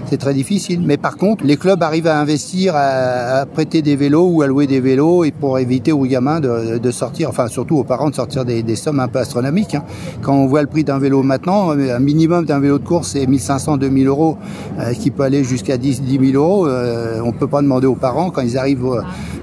C'est 0.09 0.17
très 0.17 0.35
difficile. 0.35 0.81
Mais 0.85 0.97
par 0.97 1.17
contre, 1.17 1.45
les 1.45 1.57
clubs 1.57 1.83
arrivent 1.83 2.07
à 2.09 2.19
investir 2.19 2.75
à 2.77 3.45
prêter 3.47 3.81
des 3.83 3.97
vélos 3.97 4.29
ou 4.29 4.43
à 4.43 4.47
louer 4.49 4.67
des 4.67 4.81
vélos 4.81 5.25
et 5.25 5.31
pour 5.31 5.59
éviter 5.59 5.93
aux 5.93 6.05
gamins 6.05 6.41
de, 6.41 6.79
de 6.79 6.91
sortir, 6.91 7.29
enfin 7.29 7.47
surtout 7.49 7.77
aux 7.77 7.85
parents 7.85 8.11
de 8.11 8.15
sortir 8.15 8.45
des, 8.45 8.63
des 8.63 8.77
sommes 8.77 9.01
un 9.01 9.09
peu 9.09 9.21
astronomiques. 9.21 9.75
hein. 9.77 9.85
Quand 10.23 10.35
on 10.35 10.47
voit 10.47 10.63
le 10.63 10.69
prix 10.69 10.85
d'un 10.85 10.99
vélo 10.99 11.23
maintenant, 11.23 11.71
un 11.71 11.99
minimum 12.01 12.45
d'un 12.45 12.59
vélo 12.59 12.79
de 12.79 12.85
course 12.85 13.11
c'est 13.13 13.27
1500, 13.27 13.77
2000 13.77 14.07
euros, 14.09 14.37
euh, 14.81 14.93
qui 14.95 15.11
peut 15.11 15.23
aller 15.23 15.45
jusqu'à 15.45 15.77
10, 15.77 16.03
10 16.03 16.33
000 16.33 16.43
euros. 16.43 16.67
Euh, 16.67 17.06
on 17.25 17.33
peut 17.33 17.47
pas 17.47 17.63
demander 17.63 17.87
aux 17.87 17.95
parents 17.95 18.31
quand 18.31 18.43
ils 18.43 18.57
arrivent. 18.59 18.85
euh, 18.87 19.01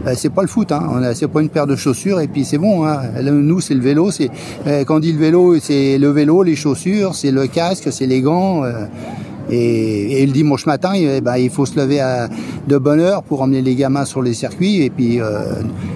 euh, 0.08 0.14
c'est 0.16 0.30
pas 0.30 0.42
le 0.42 0.48
foot, 0.48 0.72
hein. 0.72 0.84
On 0.92 1.02
a- 1.04 1.14
c'est 1.16 1.28
pas 1.28 1.42
une 1.42 1.50
paire 1.50 1.68
de 1.68 1.76
chaussures 1.76 2.20
et 2.20 2.28
puis 2.28 2.44
c'est 2.46 2.58
bon. 2.58 2.86
Hein. 2.86 3.00
Nous 3.22 3.62
c'est 3.62 3.74
le 3.74 3.82
vélo. 3.82 4.12
C'est 4.12 4.30
euh, 4.68 4.84
quand 4.86 4.98
on 4.98 5.00
dit 5.00 5.14
le 5.14 5.20
vélo, 5.20 5.58
c'est 5.60 5.98
le 5.98 6.10
vélo, 6.10 6.44
les 6.44 6.56
chaussures, 6.56 7.16
c'est 7.16 7.32
le 7.32 7.48
casque, 7.48 7.88
c'est 7.92 8.08
les 8.08 8.22
gants. 8.22 8.64
euh, 8.64 8.86
et, 9.50 10.26
le 10.26 10.32
dimanche 10.32 10.66
matin, 10.66 10.92
eh 10.96 11.20
ben, 11.20 11.36
il 11.36 11.50
faut 11.50 11.66
se 11.66 11.76
lever 11.78 12.02
de 12.68 12.78
bonne 12.78 13.02
heure 13.02 13.24
pour 13.24 13.42
emmener 13.42 13.62
les 13.62 13.76
gamins 13.76 14.06
sur 14.06 14.22
les 14.22 14.34
circuits. 14.34 14.82
Et 14.84 14.90
puis, 14.90 15.20
euh, 15.20 15.42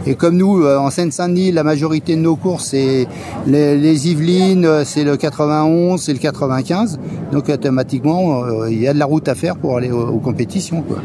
et 0.05 0.15
comme 0.15 0.36
nous, 0.36 0.62
euh, 0.63 0.77
en 0.77 0.89
Seine-Saint-Denis, 0.89 1.53
la 1.53 1.63
majorité 1.63 2.15
de 2.17 2.21
nos 2.21 2.36
courses, 2.36 2.67
c'est 2.71 3.07
les, 3.47 4.07
Yvelines, 4.09 4.65
euh, 4.65 4.83
c'est 4.86 5.05
le 5.05 5.15
91, 5.15 6.01
c'est 6.01 6.12
le 6.12 6.19
95. 6.19 7.00
Donc 7.31 7.47
automatiquement, 7.47 8.43
euh, 8.43 8.69
il 8.69 8.81
y 8.81 8.88
a 8.88 8.93
de 8.93 9.00
la 9.00 9.05
route 9.05 9.27
à 9.29 9.33
faire 9.36 9.55
pour 9.55 9.77
aller 9.77 9.91
aux, 9.91 10.07
aux 10.07 10.19
compétitions. 10.19 10.81
Quoi. 10.81 10.97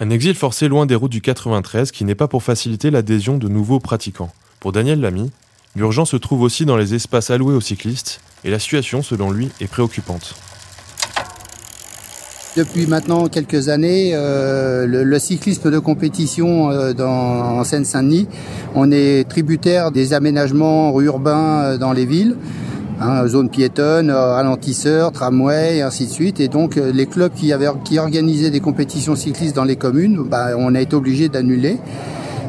Un 0.00 0.10
exil 0.10 0.34
forcé 0.34 0.66
loin 0.66 0.86
des 0.86 0.96
routes 0.96 1.12
du 1.12 1.20
93 1.20 1.92
qui 1.92 2.04
n'est 2.04 2.16
pas 2.16 2.26
pour 2.26 2.42
faciliter 2.42 2.90
l'adhésion 2.90 3.38
de 3.38 3.46
nouveaux 3.46 3.78
pratiquants. 3.78 4.32
Pour 4.58 4.72
Daniel 4.72 5.00
Lamy, 5.00 5.30
l'urgence 5.76 6.10
se 6.10 6.16
trouve 6.16 6.42
aussi 6.42 6.66
dans 6.66 6.76
les 6.76 6.94
espaces 6.94 7.30
alloués 7.30 7.54
aux 7.54 7.60
cyclistes 7.60 8.20
et 8.42 8.50
la 8.50 8.58
situation, 8.58 9.02
selon 9.02 9.30
lui, 9.30 9.50
est 9.60 9.68
préoccupante. 9.68 10.34
Depuis 12.56 12.88
maintenant 12.88 13.28
quelques 13.28 13.68
années, 13.68 14.12
euh, 14.14 14.86
le, 14.86 15.18
cyclisme 15.20 15.70
de 15.70 15.78
compétition 15.78 16.70
euh, 16.70 16.92
dans, 16.92 17.58
en 17.58 17.64
Seine-Saint-Denis, 17.64 18.28
on 18.74 18.90
est 18.90 19.28
tributaire 19.28 19.92
des 19.92 20.12
aménagements 20.12 21.00
urbains 21.00 21.62
euh, 21.62 21.78
dans 21.78 21.92
les 21.92 22.06
villes, 22.06 22.36
hein, 23.00 23.26
zones 23.26 23.48
piétonnes, 23.48 24.10
euh, 24.10 24.34
ralentisseurs, 24.34 25.12
tramways, 25.12 25.78
et 25.78 25.82
ainsi 25.82 26.06
de 26.06 26.10
suite. 26.10 26.40
Et 26.40 26.48
donc 26.48 26.76
euh, 26.76 26.92
les 26.92 27.06
clubs 27.06 27.32
qui, 27.32 27.52
avaient, 27.52 27.68
qui 27.84 27.98
organisaient 27.98 28.50
des 28.50 28.60
compétitions 28.60 29.16
cyclistes 29.16 29.56
dans 29.56 29.64
les 29.64 29.76
communes, 29.76 30.22
bah, 30.28 30.48
on 30.56 30.74
a 30.74 30.80
été 30.80 30.94
obligé 30.94 31.28
d'annuler. 31.28 31.78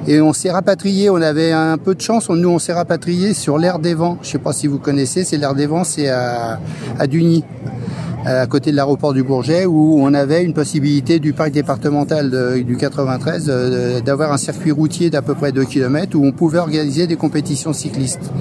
Et 0.08 0.22
on 0.22 0.34
s'est 0.34 0.52
rapatrié, 0.52 1.10
on 1.10 1.22
avait 1.22 1.52
un 1.52 1.80
peu 1.80 1.96
de 1.96 2.02
chance, 2.02 2.30
nous 2.30 2.50
on 2.50 2.60
s'est 2.60 2.74
rapatrié 2.74 3.34
sur 3.34 3.58
l'air 3.58 3.80
des 3.80 3.96
vents. 3.96 4.20
Je 4.22 4.30
sais 4.30 4.38
pas 4.38 4.54
si 4.54 4.68
vous 4.68 4.78
connaissez, 4.78 5.24
c'est 5.24 5.38
l'air 5.38 5.56
des 5.56 5.66
vents, 5.66 5.84
c'est 5.84 6.10
à, 6.10 6.60
à 7.00 7.08
Dugny 7.08 7.44
à 8.26 8.48
côté 8.48 8.72
de 8.72 8.76
l'aéroport 8.76 9.14
du 9.14 9.24
Bourget, 9.24 9.66
où 9.66 9.98
on 10.00 10.14
avait 10.14 10.44
une 10.44 10.54
possibilité 10.54 11.20
du 11.20 11.34
parc 11.34 11.52
départemental 11.52 12.64
du 12.66 12.76
93 12.76 13.46
euh, 13.48 14.02
d'avoir 14.02 14.34
un 14.34 14.38
circuit 14.38 14.72
routier 14.72 15.10
d'à 15.10 15.22
peu 15.22 15.36
près 15.36 15.52
2 15.52 15.64
km 15.66 16.18
où 16.18 16.26
on 16.26 16.32
pouvait 16.32 16.58
organiser 16.58 17.06
des 17.06 17.16
compétitions 17.16 17.72
cyclistes. 17.72 18.32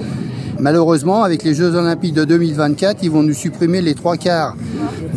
Malheureusement, 0.64 1.25
avec 1.25 1.42
les 1.42 1.52
Jeux 1.52 1.75
Olympiques 1.75 2.14
de 2.14 2.25
2024, 2.25 3.00
ils 3.02 3.11
vont 3.11 3.23
nous 3.23 3.35
supprimer 3.35 3.83
les 3.83 3.94
trois 3.94 4.16
quarts 4.16 4.56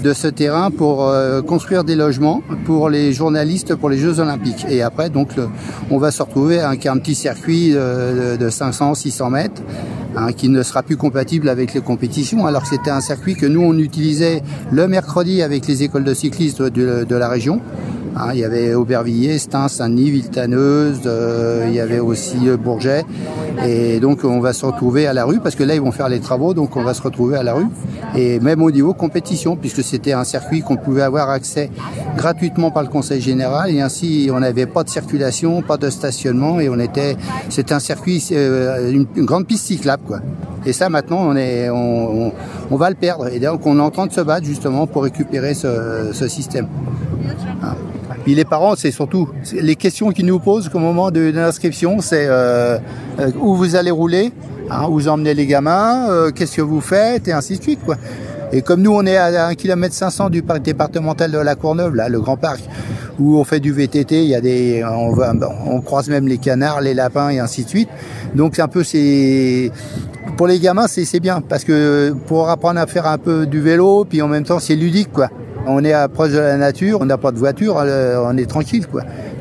de 0.03 0.11
ce 0.11 0.27
terrain 0.27 0.71
pour 0.71 1.07
euh, 1.07 1.41
construire 1.41 1.85
des 1.85 1.95
logements 1.95 2.41
pour 2.65 2.89
les 2.89 3.13
journalistes 3.13 3.73
pour 3.73 3.87
les 3.87 3.97
Jeux 3.97 4.19
Olympiques. 4.19 4.65
Et 4.69 4.81
après, 4.81 5.09
donc, 5.09 5.29
on 5.89 5.99
va 5.99 6.11
se 6.11 6.21
retrouver 6.21 6.59
avec 6.59 6.85
un 6.85 6.97
petit 6.97 7.15
circuit 7.15 7.71
euh, 7.73 8.35
de, 8.35 8.43
de 8.43 8.49
500-600 8.49 9.31
mètres 9.31 9.61
hein, 10.17 10.33
qui 10.33 10.49
ne 10.49 10.61
sera 10.63 10.83
plus 10.83 10.97
compatible 10.97 11.47
avec 11.47 11.73
les 11.73 11.79
compétitions, 11.79 12.45
alors 12.45 12.63
que 12.63 12.67
c'était 12.67 12.91
un 12.91 12.99
circuit 12.99 13.35
que 13.35 13.45
nous, 13.45 13.61
on 13.61 13.77
utilisait 13.77 14.43
le 14.69 14.89
mercredi 14.89 15.41
avec 15.41 15.65
les 15.65 15.81
écoles 15.81 16.03
de 16.03 16.13
cyclisme 16.13 16.69
de, 16.69 17.05
de 17.05 17.15
la 17.15 17.29
région. 17.29 17.61
Hein, 18.19 18.31
il 18.33 18.39
y 18.39 18.43
avait 18.43 18.73
Aubervilliers, 18.73 19.37
Stein, 19.37 19.67
Saint-Denis, 19.67 20.09
Villetaneuse, 20.09 21.01
euh, 21.05 21.65
il 21.67 21.75
y 21.75 21.79
avait 21.79 21.99
aussi 21.99 22.49
euh, 22.49 22.57
Bourget. 22.57 23.05
Et 23.63 23.99
donc 23.99 24.23
on 24.23 24.39
va 24.39 24.53
se 24.53 24.65
retrouver 24.65 25.05
à 25.05 25.13
la 25.13 25.23
rue, 25.23 25.39
parce 25.39 25.53
que 25.53 25.63
là 25.63 25.75
ils 25.75 25.81
vont 25.81 25.91
faire 25.91 26.09
les 26.09 26.19
travaux, 26.19 26.55
donc 26.55 26.75
on 26.75 26.83
va 26.83 26.95
se 26.95 27.01
retrouver 27.03 27.37
à 27.37 27.43
la 27.43 27.53
rue. 27.53 27.67
Et 28.15 28.39
même 28.39 28.63
au 28.63 28.71
niveau 28.71 28.95
compétition, 28.95 29.55
puisque 29.55 29.83
c'était 29.83 30.13
un 30.13 30.23
circuit 30.23 30.61
qu'on 30.61 30.77
pouvait 30.77 31.03
avoir 31.03 31.29
accès 31.29 31.69
gratuitement 32.15 32.71
par 32.71 32.81
le 32.81 32.89
Conseil 32.89 33.21
Général, 33.21 33.69
et 33.69 33.81
ainsi 33.81 34.31
on 34.33 34.39
n'avait 34.39 34.65
pas 34.65 34.83
de 34.83 34.89
circulation, 34.89 35.61
pas 35.61 35.77
de 35.77 35.91
stationnement, 35.91 36.59
et 36.59 36.69
on 36.69 36.79
était, 36.79 37.17
c'était 37.49 37.73
un 37.73 37.79
circuit, 37.79 38.25
euh, 38.31 38.91
une, 38.91 39.05
grande 39.25 39.45
piste 39.45 39.65
cyclable, 39.65 40.03
quoi. 40.07 40.21
Et 40.65 40.73
ça 40.73 40.89
maintenant 40.89 41.19
on 41.19 41.35
est, 41.35 41.69
on, 41.69 42.31
va 42.71 42.89
le 42.89 42.95
perdre. 42.95 43.27
Et 43.27 43.39
donc 43.39 43.65
on 43.67 43.77
est 43.77 43.81
en 43.81 43.91
train 43.91 44.07
de 44.07 44.11
se 44.11 44.21
battre 44.21 44.45
justement 44.45 44.87
pour 44.87 45.03
récupérer 45.03 45.53
ce 45.53 46.27
système. 46.27 46.67
Les 48.35 48.45
parents, 48.45 48.75
c'est 48.75 48.91
surtout 48.91 49.29
les 49.53 49.75
questions 49.75 50.11
qu'ils 50.11 50.25
nous 50.25 50.39
posent 50.39 50.69
au 50.73 50.79
moment 50.79 51.11
de, 51.11 51.31
l'inscription, 51.31 52.01
c'est 52.01 52.25
euh, 52.27 52.77
euh, 53.19 53.31
où 53.39 53.55
vous 53.55 53.75
allez 53.75 53.91
rouler, 53.91 54.31
hein, 54.69 54.85
où 54.89 54.93
vous 54.93 55.07
emmenez 55.07 55.33
les 55.33 55.45
gamins, 55.45 56.09
euh, 56.09 56.31
qu'est-ce 56.31 56.57
que 56.57 56.61
vous 56.61 56.81
faites, 56.81 57.27
et 57.27 57.31
ainsi 57.31 57.57
de 57.57 57.63
suite. 57.63 57.79
Et 58.51 58.61
comme 58.61 58.81
nous, 58.81 58.93
on 58.93 59.05
est 59.05 59.17
à 59.17 59.47
1 59.47 59.55
km 59.55 59.93
500 59.93 60.29
du 60.29 60.41
parc 60.41 60.61
départemental 60.61 61.31
de 61.31 61.37
la 61.37 61.55
Courneuve, 61.55 61.95
là, 61.95 62.09
le 62.09 62.19
grand 62.19 62.37
parc, 62.37 62.61
où 63.19 63.37
on 63.37 63.43
fait 63.43 63.59
du 63.59 63.71
VTT, 63.71 64.23
il 64.23 64.29
y 64.29 64.35
a 64.35 64.41
des, 64.41 64.83
on, 64.85 65.13
on 65.65 65.81
croise 65.81 66.09
même 66.09 66.27
les 66.27 66.37
canards, 66.37 66.81
les 66.81 66.93
lapins, 66.93 67.29
et 67.29 67.39
ainsi 67.39 67.63
de 67.63 67.69
suite. 67.69 67.89
Donc 68.35 68.55
c'est 68.55 68.61
un 68.61 68.67
peu, 68.67 68.83
c'est 68.83 69.71
pour 70.35 70.47
les 70.47 70.59
gamins, 70.59 70.87
c'est 70.87 71.19
bien 71.19 71.41
parce 71.41 71.63
que 71.63 72.13
pour 72.27 72.49
apprendre 72.49 72.79
à 72.79 72.87
faire 72.87 73.07
un 73.07 73.17
peu 73.17 73.45
du 73.45 73.61
vélo, 73.61 74.05
puis 74.05 74.21
en 74.21 74.27
même 74.27 74.43
temps, 74.43 74.59
c'est 74.59 74.75
ludique. 74.75 75.09
On 75.69 75.83
est 75.83 75.93
proche 76.07 76.31
de 76.31 76.39
la 76.39 76.55
nature, 76.55 76.99
on 77.01 77.05
n'a 77.05 77.17
pas 77.17 77.31
de 77.31 77.37
voiture, 77.37 77.77
euh, 77.77 78.23
on 78.23 78.37
est 78.37 78.45
tranquille. 78.45 78.85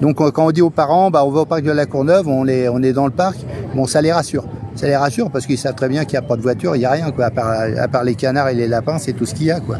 Donc 0.01 0.21
euh, 0.21 0.33
quand 0.33 0.47
on 0.47 0.51
dit 0.51 0.61
aux 0.61 0.71
parents, 0.71 1.11
bah 1.11 1.25
on 1.25 1.31
va 1.31 1.43
au 1.43 1.45
parc 1.45 1.63
de 1.63 1.71
la 1.71 1.87
Courneuve, 1.87 2.27
on 2.27 2.47
est, 2.47 2.93
dans 2.93 3.07
le 3.07 3.13
parc, 3.13 3.39
bon, 3.75 3.87
ça 3.87 4.03
les 4.03 4.13
rassure. 4.13 4.45
Ça 4.75 4.87
les 4.87 4.97
rassure 4.97 5.31
parce 5.31 5.47
qu'ils 5.47 5.57
savent 5.57 5.77
très 5.77 5.89
bien 5.89 6.05
qu'il 6.05 6.19
n'y 6.19 6.25
a 6.25 6.29
pas 6.29 6.37
de 6.37 6.43
voiture, 6.43 6.75
il 6.75 6.81
n'y 6.81 6.85
a 6.85 6.91
rien, 6.91 7.11
quoi. 7.13 7.27
À 7.27 7.89
part, 7.89 8.05
les 8.05 8.15
canards 8.15 8.49
et 8.49 8.55
les 8.55 8.67
lapins, 8.67 8.99
c'est 8.99 9.13
tout 9.13 9.25
ce 9.25 9.35
qu'il 9.35 9.47
y 9.47 9.51
a, 9.51 9.61
quoi. 9.61 9.77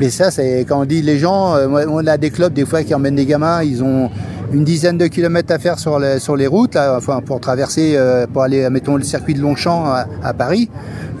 Mais 0.00 0.10
ça, 0.10 0.28
quand 0.68 0.82
on 0.82 0.84
dit 0.84 1.02
les 1.02 1.18
gens, 1.18 1.54
euh, 1.54 1.86
on 1.88 2.06
a 2.06 2.16
des 2.16 2.30
clubs 2.30 2.52
des 2.52 2.66
fois 2.66 2.82
qui 2.82 2.94
emmènent 2.94 3.14
des 3.14 3.26
gamins, 3.26 3.62
ils 3.62 3.82
ont 3.82 4.10
une 4.52 4.64
dizaine 4.64 4.98
de 4.98 5.06
kilomètres 5.06 5.52
à 5.52 5.58
faire 5.58 5.78
sur 5.78 5.98
les, 5.98 6.46
routes, 6.46 6.76
enfin 6.76 7.20
pour 7.20 7.40
traverser, 7.40 7.94
euh, 7.96 8.26
pour 8.26 8.42
aller, 8.42 8.68
mettons 8.70 8.96
le 8.96 9.02
circuit 9.02 9.34
de 9.34 9.40
Longchamp 9.40 9.84
à, 10.22 10.34
Paris. 10.34 10.70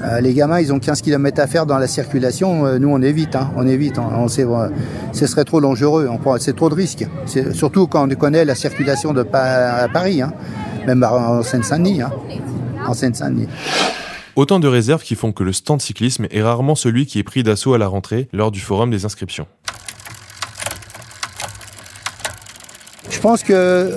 Euh, 0.02 0.20
les 0.20 0.34
gamins, 0.34 0.60
ils 0.60 0.72
ont 0.72 0.78
15 0.78 1.00
kilomètres 1.00 1.40
à 1.40 1.46
faire 1.46 1.66
dans 1.66 1.78
la 1.78 1.86
circulation. 1.86 2.66
Euh, 2.66 2.78
nous, 2.78 2.88
on 2.88 3.00
évite, 3.00 3.36
hein, 3.36 3.50
on 3.56 3.66
évite. 3.66 3.98
hein. 3.98 4.10
on 4.16 4.28
sait, 4.28 4.46
ce 5.12 5.26
serait 5.26 5.44
trop 5.44 5.60
dangereux. 5.60 6.08
on 6.10 6.38
C'est 6.38 6.54
trop 6.56 6.68
de 6.68 6.74
risques. 6.74 7.06
Surtout 7.52 7.86
quand 7.86 8.10
on 8.10 8.14
connaît 8.14 8.44
la 8.44 8.54
circulation 8.54 9.12
de 9.12 9.26
à 9.32 9.88
Paris, 9.92 10.20
hein, 10.20 10.32
même 10.86 11.02
en 11.02 11.42
Seine-Saint-Denis. 11.42 12.02
hein, 12.02 12.12
en 12.86 12.92
Seine-Saint-Denis. 12.92 13.48
Autant 14.36 14.58
de 14.58 14.66
réserves 14.68 15.02
qui 15.02 15.14
font 15.14 15.32
que 15.32 15.44
le 15.44 15.52
stand 15.52 15.80
cyclisme 15.80 16.26
est 16.30 16.42
rarement 16.42 16.74
celui 16.74 17.06
qui 17.06 17.20
est 17.20 17.22
pris 17.22 17.42
d'assaut 17.42 17.72
à 17.74 17.78
la 17.78 17.86
rentrée 17.86 18.28
lors 18.32 18.50
du 18.50 18.60
forum 18.60 18.90
des 18.90 19.04
inscriptions. 19.04 19.46
Pense 23.24 23.42
que, 23.42 23.90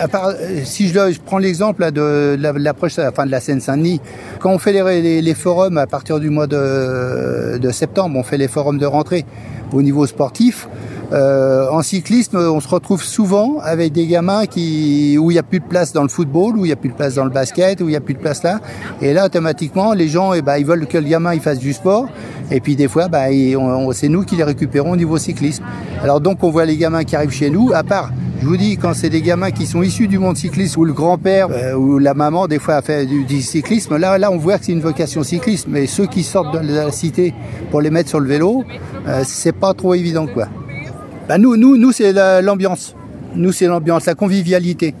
à 0.00 0.08
part, 0.08 0.32
si 0.64 0.88
je, 0.88 1.12
je 1.12 1.20
prends 1.20 1.36
l'exemple 1.36 1.92
de, 1.92 2.34
la- 2.40 2.52
l'approche 2.52 2.98
enfin, 2.98 3.26
de 3.26 3.30
la 3.30 3.38
Seine-Saint-Denis, 3.40 4.00
quand 4.40 4.50
on 4.50 4.58
fait 4.58 4.72
les, 4.72 5.34
forums 5.34 5.76
à 5.76 5.86
partir 5.86 6.18
du 6.18 6.30
mois 6.30 6.46
de, 6.46 7.58
de 7.58 7.70
septembre, 7.70 8.16
on 8.18 8.22
fait 8.22 8.38
les 8.38 8.48
forums 8.48 8.78
de 8.78 8.86
rentrée 8.86 9.26
au 9.74 9.82
niveau 9.82 10.06
sportif. 10.06 10.66
euh, 11.12 11.68
en 11.70 11.82
cyclisme, 11.82 12.38
on 12.38 12.60
se 12.60 12.68
retrouve 12.68 13.02
souvent 13.02 13.58
avec 13.62 13.92
des 13.92 14.06
gamins 14.06 14.46
qui, 14.46 15.18
où 15.18 15.30
il 15.30 15.34
n'y 15.34 15.38
a 15.38 15.42
plus 15.42 15.60
de 15.60 15.66
place 15.66 15.92
dans 15.92 16.02
le 16.02 16.08
football, 16.08 16.56
où 16.56 16.64
il 16.64 16.68
n'y 16.68 16.72
a 16.72 16.76
plus 16.76 16.88
de 16.88 16.94
place 16.94 17.14
dans 17.16 17.24
le 17.24 17.30
basket, 17.30 17.82
où 17.82 17.84
il 17.84 17.90
n'y 17.90 17.96
a 17.96 18.00
plus 18.00 18.14
de 18.14 18.18
place 18.20 18.42
là. 18.42 18.60
Et 19.02 19.12
là, 19.12 19.26
automatiquement, 19.26 19.92
les 19.92 20.08
gens, 20.08 20.32
eh 20.32 20.40
ben, 20.40 20.56
ils 20.56 20.64
veulent 20.64 20.86
que 20.86 20.96
le 20.96 21.04
gamin 21.06 21.34
il 21.34 21.40
fasse 21.40 21.58
du 21.58 21.74
sport. 21.74 22.06
Et 22.50 22.60
puis 22.60 22.76
des 22.76 22.88
fois, 22.88 23.08
bah, 23.08 23.24
c'est 23.92 24.08
nous 24.08 24.22
qui 24.24 24.36
les 24.36 24.44
récupérons 24.44 24.92
au 24.92 24.96
niveau 24.96 25.18
cyclisme. 25.18 25.64
Alors 26.02 26.20
donc, 26.22 26.42
on 26.42 26.50
voit 26.50 26.64
les 26.64 26.78
gamins 26.78 27.04
qui 27.04 27.14
arrivent 27.14 27.30
chez 27.42 27.50
nous, 27.50 27.70
à 27.74 27.82
part 27.82 28.10
je 28.44 28.48
vous 28.50 28.58
dis, 28.58 28.76
quand 28.76 28.92
c'est 28.92 29.08
des 29.08 29.22
gamins 29.22 29.50
qui 29.52 29.64
sont 29.64 29.82
issus 29.82 30.06
du 30.06 30.18
monde 30.18 30.36
cycliste, 30.36 30.76
où 30.76 30.84
le 30.84 30.92
grand-père 30.92 31.48
euh, 31.50 31.72
ou 31.72 31.98
la 31.98 32.12
maman, 32.12 32.46
des 32.46 32.58
fois, 32.58 32.74
a 32.74 32.82
fait 32.82 33.06
du, 33.06 33.40
cyclisme, 33.40 33.96
là, 33.96 34.18
là, 34.18 34.30
on 34.30 34.36
voit 34.36 34.58
que 34.58 34.66
c'est 34.66 34.72
une 34.72 34.82
vocation 34.82 35.22
cycliste. 35.22 35.64
Mais 35.66 35.86
ceux 35.86 36.04
qui 36.06 36.22
sortent 36.22 36.52
de 36.52 36.58
la 36.58 36.90
cité 36.90 37.32
pour 37.70 37.80
les 37.80 37.88
mettre 37.88 38.10
sur 38.10 38.20
le 38.20 38.28
vélo, 38.28 38.62
euh, 39.08 39.22
c'est 39.24 39.54
pas 39.56 39.72
trop 39.72 39.94
évident, 39.94 40.26
quoi. 40.26 40.48
Bah, 41.26 41.38
nous, 41.38 41.56
nous, 41.56 41.78
nous, 41.78 41.90
c'est 41.90 42.12
la- 42.12 42.42
l'ambiance. 42.42 42.94
Nous, 43.34 43.50
c'est 43.50 43.64
l'ambiance, 43.66 44.04
la 44.04 44.14
convivialité. 44.14 44.94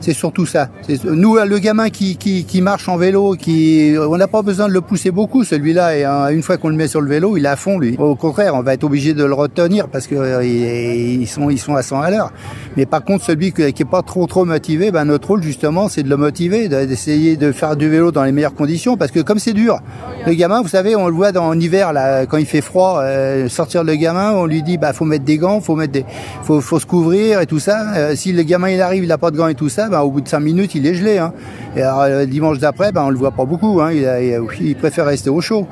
C'est 0.00 0.12
surtout 0.12 0.46
ça. 0.46 0.68
Nous, 1.04 1.36
le 1.36 1.58
gamin 1.58 1.90
qui, 1.90 2.16
qui, 2.16 2.44
qui, 2.44 2.62
marche 2.62 2.88
en 2.88 2.96
vélo, 2.96 3.34
qui, 3.34 3.94
on 3.98 4.16
n'a 4.16 4.28
pas 4.28 4.42
besoin 4.42 4.68
de 4.68 4.72
le 4.72 4.80
pousser 4.80 5.10
beaucoup, 5.10 5.44
celui-là. 5.44 5.96
Et 5.96 6.34
une 6.34 6.42
fois 6.42 6.56
qu'on 6.56 6.68
le 6.68 6.76
met 6.76 6.88
sur 6.88 7.00
le 7.00 7.08
vélo, 7.08 7.36
il 7.36 7.44
est 7.44 7.48
à 7.48 7.56
fond, 7.56 7.78
lui. 7.78 7.96
Au 7.98 8.14
contraire, 8.14 8.54
on 8.54 8.62
va 8.62 8.74
être 8.74 8.84
obligé 8.84 9.14
de 9.14 9.24
le 9.24 9.34
retenir 9.34 9.88
parce 9.88 10.06
que 10.06 10.14
euh, 10.14 10.44
ils 10.44 11.26
sont, 11.26 11.50
ils 11.50 11.58
sont 11.58 11.74
à 11.74 11.82
100 11.82 12.00
à 12.00 12.10
l'heure. 12.10 12.32
Mais 12.76 12.86
par 12.86 13.04
contre, 13.04 13.24
celui 13.24 13.52
qui, 13.52 13.62
est 13.62 13.84
pas 13.84 14.02
trop, 14.02 14.26
trop 14.26 14.44
motivé, 14.44 14.90
ben, 14.90 15.04
notre 15.04 15.28
rôle, 15.28 15.42
justement, 15.42 15.88
c'est 15.88 16.02
de 16.02 16.08
le 16.08 16.16
motiver, 16.16 16.68
d'essayer 16.68 17.36
de 17.36 17.52
faire 17.52 17.76
du 17.76 17.88
vélo 17.88 18.10
dans 18.10 18.24
les 18.24 18.32
meilleures 18.32 18.54
conditions 18.54 18.96
parce 18.96 19.10
que 19.10 19.20
comme 19.20 19.38
c'est 19.38 19.52
dur, 19.52 19.80
le 20.26 20.34
gamin, 20.34 20.62
vous 20.62 20.68
savez, 20.68 20.96
on 20.96 21.06
le 21.06 21.14
voit 21.14 21.32
dans 21.32 21.52
l'hiver, 21.52 21.92
là, 21.92 22.26
quand 22.26 22.36
il 22.36 22.46
fait 22.46 22.60
froid, 22.60 23.00
euh, 23.02 23.48
sortir 23.48 23.84
le 23.84 23.94
gamin, 23.94 24.32
on 24.32 24.46
lui 24.46 24.62
dit, 24.62 24.78
bah, 24.78 24.92
faut 24.92 25.04
mettre 25.04 25.24
des 25.24 25.38
gants, 25.38 25.60
faut 25.60 25.76
mettre 25.76 25.92
des, 25.92 26.04
faut, 26.42 26.60
faut 26.60 26.78
se 26.78 26.86
couvrir 26.86 27.40
et 27.40 27.46
tout 27.46 27.58
ça. 27.58 27.94
Euh, 27.96 28.14
si 28.14 28.32
le 28.32 28.42
gamin, 28.42 28.70
il 28.70 28.80
arrive, 28.80 29.04
il 29.04 29.12
a 29.12 29.18
pas 29.18 29.30
de 29.30 29.36
gants 29.36 29.48
et 29.48 29.54
tout 29.54 29.68
ça, 29.68 29.88
ben, 29.90 30.00
au 30.00 30.10
bout 30.10 30.20
de 30.20 30.28
cinq 30.28 30.40
minutes, 30.40 30.74
il 30.74 30.86
est 30.86 30.94
gelé. 30.94 31.18
Hein. 31.18 31.32
Et 31.76 31.82
alors, 31.82 32.06
le 32.06 32.26
dimanche 32.26 32.58
d'après, 32.58 32.92
ben, 32.92 33.02
on 33.04 33.10
le 33.10 33.16
voit 33.16 33.30
pas 33.30 33.44
beaucoup. 33.44 33.80
Hein. 33.80 33.90
Il, 33.92 34.76
préfère 34.76 35.06
rester 35.06 35.30
au 35.30 35.40
chaud. 35.40 35.66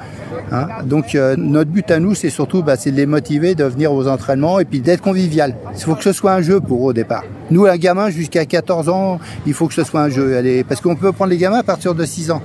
Hein. 0.53 0.67
Donc, 0.85 1.15
euh, 1.15 1.35
notre 1.39 1.71
but 1.71 1.91
à 1.91 1.99
nous, 1.99 2.15
c'est 2.15 2.31
surtout, 2.31 2.63
c'est 2.77 2.91
de 2.91 2.97
les 2.97 3.07
motiver 3.07 3.55
de 3.55 3.65
venir 3.65 3.93
aux 3.93 4.07
entraînements 4.07 4.61
et 4.61 4.65
puis 4.65 4.81
d'être 4.81 5.01
convivial. 5.01 5.55
Il 5.75 5.83
faut 5.83 5.95
que 5.95 6.05
ce 6.05 6.13
soit 6.13 6.33
un 6.33 6.43
jeu 6.43 6.61
pour 6.61 6.83
eux 6.83 6.91
au 6.91 6.93
départ. 6.93 7.25
Nous, 7.51 7.67
un 7.67 7.77
gamin 7.77 8.11
jusqu'à 8.11 8.45
14 8.45 8.89
ans, 8.89 9.19
il 9.47 9.55
faut 9.55 9.67
que 9.69 9.75
ce 9.75 9.85
soit 9.85 10.03
un 10.03 10.11
jeu. 10.11 10.65
Parce 10.69 10.81
qu'on 10.81 10.97
peut 10.97 11.13
prendre 11.13 11.31
les 11.31 11.39
gamins 11.39 11.61
à 11.61 11.63
partir 11.63 11.95
de 11.95 12.05
6 12.05 12.31
ans. 12.31 12.43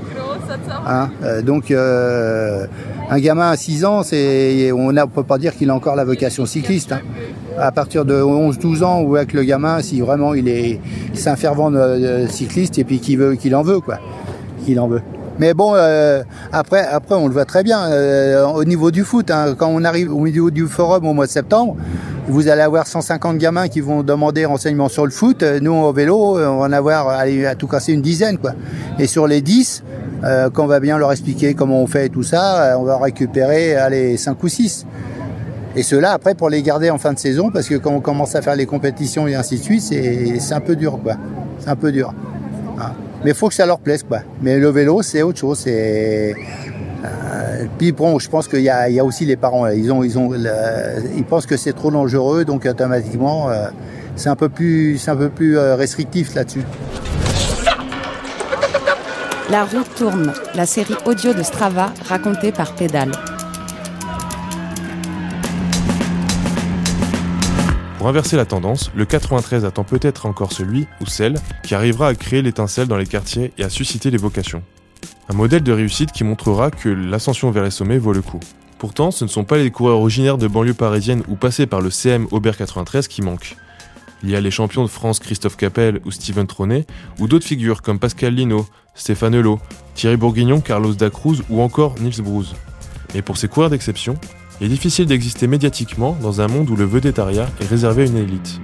Euh, 1.23 1.41
donc, 1.41 1.71
euh, 1.71 2.65
un 3.09 3.19
gamin 3.19 3.49
à 3.49 3.57
6 3.57 3.85
ans, 3.85 4.01
on 4.01 4.91
ne 4.91 5.05
peut 5.05 5.23
pas 5.23 5.37
dire 5.37 5.55
qu'il 5.55 5.69
a 5.69 5.75
encore 5.75 5.95
la 5.95 6.05
vocation 6.05 6.45
cycliste. 6.45 6.93
À 7.59 7.71
partir 7.71 8.05
de 8.05 8.15
11-12 8.21 8.83
ans, 8.83 9.01
ou 9.01 9.15
avec 9.15 9.33
le 9.33 9.43
gamin, 9.43 9.81
si 9.81 10.01
vraiment 10.01 10.33
il 10.33 10.47
est, 10.47 10.79
un 11.25 11.35
fervent 11.35 11.71
cycliste 12.27 12.77
et 12.79 12.83
puis 12.83 12.99
qu'il 12.99 13.17
veut, 13.19 13.35
qu'il 13.35 13.55
en 13.55 13.61
veut, 13.61 13.79
quoi, 13.79 13.99
qu'il 14.65 14.79
en 14.79 14.87
veut. 14.87 15.01
Mais 15.39 15.53
bon, 15.53 15.73
euh, 15.75 16.23
après, 16.51 16.85
après, 16.85 17.15
on 17.15 17.27
le 17.27 17.33
voit 17.33 17.45
très 17.45 17.63
bien. 17.63 17.85
Euh, 17.85 18.45
au 18.45 18.63
niveau 18.65 18.91
du 18.91 19.03
foot, 19.03 19.31
hein, 19.31 19.55
quand 19.57 19.67
on 19.67 19.83
arrive 19.83 20.13
au 20.13 20.25
niveau 20.27 20.51
du 20.51 20.67
forum 20.67 21.07
au 21.07 21.13
mois 21.13 21.25
de 21.25 21.31
septembre, 21.31 21.75
vous 22.27 22.47
allez 22.47 22.61
avoir 22.61 22.87
150 22.87 23.37
gamins 23.37 23.67
qui 23.67 23.81
vont 23.81 24.03
demander 24.03 24.45
renseignements 24.45 24.89
sur 24.89 25.05
le 25.05 25.11
foot. 25.11 25.43
Nous, 25.43 25.73
au 25.73 25.91
vélo, 25.91 26.37
on 26.37 26.59
va 26.59 26.65
en 26.65 26.71
avoir 26.71 27.09
à 27.09 27.55
tout 27.55 27.67
casser 27.67 27.93
une 27.93 28.01
dizaine. 28.01 28.37
quoi. 28.37 28.51
Et 28.99 29.07
sur 29.07 29.27
les 29.27 29.41
10, 29.41 29.83
euh, 30.23 30.49
quand 30.49 30.63
on 30.63 30.67
va 30.67 30.79
bien 30.79 30.97
leur 30.97 31.11
expliquer 31.11 31.53
comment 31.53 31.81
on 31.81 31.87
fait 31.87 32.05
et 32.05 32.09
tout 32.09 32.23
ça, 32.23 32.63
euh, 32.63 32.77
on 32.77 32.83
va 32.83 32.97
récupérer 32.97 33.75
allez, 33.75 34.15
5 34.15 34.41
ou 34.41 34.47
6. 34.47 34.85
Et 35.75 35.83
ceux-là, 35.83 36.11
après, 36.11 36.35
pour 36.35 36.49
les 36.49 36.61
garder 36.61 36.89
en 36.89 36.97
fin 36.97 37.13
de 37.13 37.19
saison, 37.19 37.49
parce 37.51 37.67
que 37.67 37.75
quand 37.75 37.91
on 37.91 37.99
commence 37.99 38.35
à 38.35 38.41
faire 38.41 38.55
les 38.55 38.65
compétitions 38.65 39.27
et 39.27 39.35
ainsi 39.35 39.57
de 39.57 39.63
suite, 39.63 39.81
c'est 39.81 40.53
un 40.53 40.61
peu 40.61 40.75
dur, 40.75 40.99
quoi. 41.01 41.15
C'est 41.59 41.69
un 41.69 41.75
peu 41.75 41.91
dur. 41.91 42.13
Hein. 42.79 42.91
Mais 43.23 43.31
il 43.31 43.35
faut 43.35 43.47
que 43.47 43.55
ça 43.55 43.65
leur 43.65 43.79
plaise, 43.79 44.03
quoi. 44.03 44.19
Mais 44.41 44.59
le 44.59 44.69
vélo, 44.69 45.01
c'est 45.01 45.23
autre 45.23 45.39
chose. 45.39 45.59
C'est 45.59 46.35
euh, 47.03 47.65
puis 47.77 47.91
bon, 47.91 48.19
je 48.19 48.29
pense 48.29 48.47
qu'il 48.47 48.59
y, 48.59 48.63
y 48.63 48.69
a, 48.69 49.05
aussi 49.05 49.25
les 49.25 49.35
parents. 49.35 49.67
Ils 49.67 49.91
ont, 49.91 50.03
ils 50.03 50.17
ont, 50.17 50.33
ils 51.15 51.23
pensent 51.23 51.45
que 51.45 51.57
c'est 51.57 51.73
trop 51.73 51.91
dangereux, 51.91 52.45
donc 52.45 52.65
automatiquement, 52.65 53.49
euh, 53.49 53.67
c'est 54.15 54.29
un 54.29 54.35
peu 54.35 54.49
plus, 54.49 54.97
c'est 54.97 55.11
un 55.11 55.15
peu 55.15 55.29
plus 55.29 55.57
euh, 55.57 55.75
restrictif 55.75 56.33
là-dessus. 56.35 56.63
La 59.49 59.65
roue 59.65 59.83
tourne, 59.97 60.33
la 60.55 60.65
série 60.65 60.95
audio 61.05 61.33
de 61.33 61.43
Strava 61.43 61.91
racontée 62.07 62.51
par 62.51 62.73
Pédale. 62.73 63.11
Pour 68.03 68.09
inverser 68.09 68.35
la 68.35 68.43
tendance, 68.43 68.91
le 68.97 69.05
93 69.05 69.63
attend 69.63 69.85
peut-être 69.85 70.25
encore 70.25 70.51
celui 70.51 70.87
ou 70.99 71.05
celle 71.05 71.35
qui 71.63 71.73
arrivera 71.73 72.09
à 72.09 72.15
créer 72.15 72.41
l'étincelle 72.41 72.89
dans 72.89 72.97
les 72.97 73.05
quartiers 73.05 73.53
et 73.57 73.63
à 73.63 73.69
susciter 73.69 74.11
les 74.11 74.17
vocations. 74.17 74.61
Un 75.29 75.33
modèle 75.35 75.63
de 75.63 75.71
réussite 75.71 76.11
qui 76.11 76.25
montrera 76.25 76.69
que 76.69 76.89
l'ascension 76.89 77.49
vers 77.49 77.63
les 77.63 77.71
sommets 77.71 77.97
vaut 77.97 78.11
le 78.11 78.21
coup. 78.21 78.41
Pourtant, 78.77 79.09
ce 79.11 79.23
ne 79.23 79.29
sont 79.29 79.45
pas 79.45 79.55
les 79.55 79.71
coureurs 79.71 79.99
originaires 79.99 80.37
de 80.37 80.49
banlieue 80.49 80.73
parisienne 80.73 81.23
ou 81.29 81.35
passés 81.35 81.65
par 81.65 81.79
le 81.79 81.89
CM 81.89 82.27
Aubert 82.31 82.57
93 82.57 83.07
qui 83.07 83.21
manquent. 83.21 83.55
Il 84.21 84.31
y 84.31 84.35
a 84.35 84.41
les 84.41 84.51
champions 84.51 84.83
de 84.83 84.89
France 84.89 85.19
Christophe 85.19 85.55
Capel 85.55 86.01
ou 86.03 86.11
Steven 86.11 86.45
Tronet, 86.45 86.85
ou 87.19 87.29
d'autres 87.29 87.47
figures 87.47 87.81
comme 87.81 87.99
Pascal 87.99 88.35
Lino, 88.35 88.67
Stéphane 88.95 89.33
Hulot, 89.33 89.61
Thierry 89.95 90.17
Bourguignon, 90.17 90.59
Carlos 90.59 90.93
Dacruz 90.93 91.41
ou 91.49 91.61
encore 91.61 91.95
Nils 92.01 92.21
Bruce. 92.21 92.53
Et 93.15 93.21
pour 93.21 93.37
ces 93.37 93.47
coureurs 93.47 93.69
d'exception, 93.69 94.17
il 94.61 94.67
est 94.67 94.69
difficile 94.69 95.05
d'exister 95.05 95.47
médiatiquement 95.47 96.15
dans 96.21 96.41
un 96.41 96.47
monde 96.47 96.69
où 96.69 96.75
le 96.75 96.85
vedettariat 96.85 97.47
est 97.59 97.65
réservé 97.65 98.03
à 98.03 98.05
une 98.05 98.17
élite. 98.17 98.59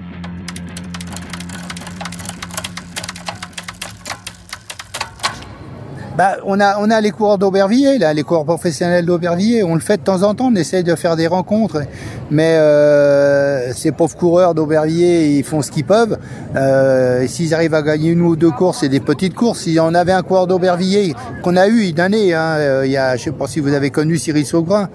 Bah, 6.19 6.35
on 6.43 6.59
a 6.59 6.77
on 6.81 6.91
a 6.91 6.99
les 6.99 7.11
coureurs 7.11 7.37
d'Aubervilliers 7.37 7.97
les 8.13 8.23
coureurs 8.23 8.43
professionnels 8.43 9.05
d'Aubervilliers. 9.05 9.63
On 9.63 9.75
le 9.75 9.79
fait 9.79 9.95
de 9.95 10.03
temps 10.03 10.23
en 10.23 10.35
temps, 10.35 10.49
on 10.51 10.55
essaye 10.55 10.83
de 10.83 10.93
faire 10.95 11.15
des 11.15 11.27
rencontres, 11.27 11.83
mais 12.29 12.57
euh, 12.57 13.71
ces 13.71 13.93
pauvres 13.93 14.17
coureurs 14.17 14.53
d'Aubervilliers, 14.53 15.37
ils 15.37 15.45
font 15.45 15.61
ce 15.61 15.71
qu'ils 15.71 15.85
peuvent. 15.85 16.17
Euh, 16.57 17.25
S'ils 17.25 17.53
arrivent 17.53 17.73
à 17.73 17.81
gagner 17.81 18.09
une 18.09 18.19
ou 18.19 18.35
deux 18.35 18.51
courses, 18.51 18.79
c'est 18.81 18.89
des 18.89 18.99
petites 18.99 19.33
courses. 19.33 19.61
Si 19.61 19.77
on 19.81 19.93
avait 19.93 20.11
un 20.11 20.21
coureur 20.21 20.45
d'Aubervilliers 20.45 21.15
qu'on 21.41 21.55
a 21.55 21.67
eu 21.69 21.87
une 21.87 22.01
hein, 22.01 22.11
euh, 22.11 22.85
il 22.85 22.91
y 22.91 22.97
a, 22.97 23.15
je 23.15 23.23
sais 23.23 23.31
pas 23.31 23.47
si 23.47 23.61
vous 23.61 23.73
avez 23.73 23.89
connu 23.89 24.17
Cyril 24.17 24.45
Saugrin 24.45 24.89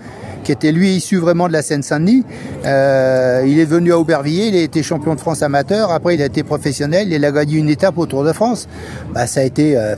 qui 0.44 0.52
était 0.52 0.70
lui 0.70 0.90
issu 0.94 1.16
vraiment 1.16 1.48
de 1.48 1.52
la 1.52 1.62
Seine-Saint-Denis. 1.62 2.24
Euh, 2.64 3.42
il 3.46 3.58
est 3.58 3.64
venu 3.64 3.92
à 3.92 3.98
Aubervilliers, 3.98 4.48
il 4.48 4.56
a 4.56 4.62
été 4.62 4.82
champion 4.82 5.14
de 5.14 5.20
France 5.20 5.42
amateur, 5.42 5.90
après 5.90 6.14
il 6.14 6.22
a 6.22 6.26
été 6.26 6.42
professionnel, 6.42 7.12
il 7.12 7.24
a 7.24 7.32
gagné 7.32 7.56
une 7.56 7.68
étape 7.68 7.98
au 7.98 8.06
Tour 8.06 8.22
de 8.22 8.32
France. 8.32 8.68
Bah, 9.12 9.26
ça 9.26 9.40
a 9.40 9.44
été... 9.44 9.76
Euh, 9.76 9.96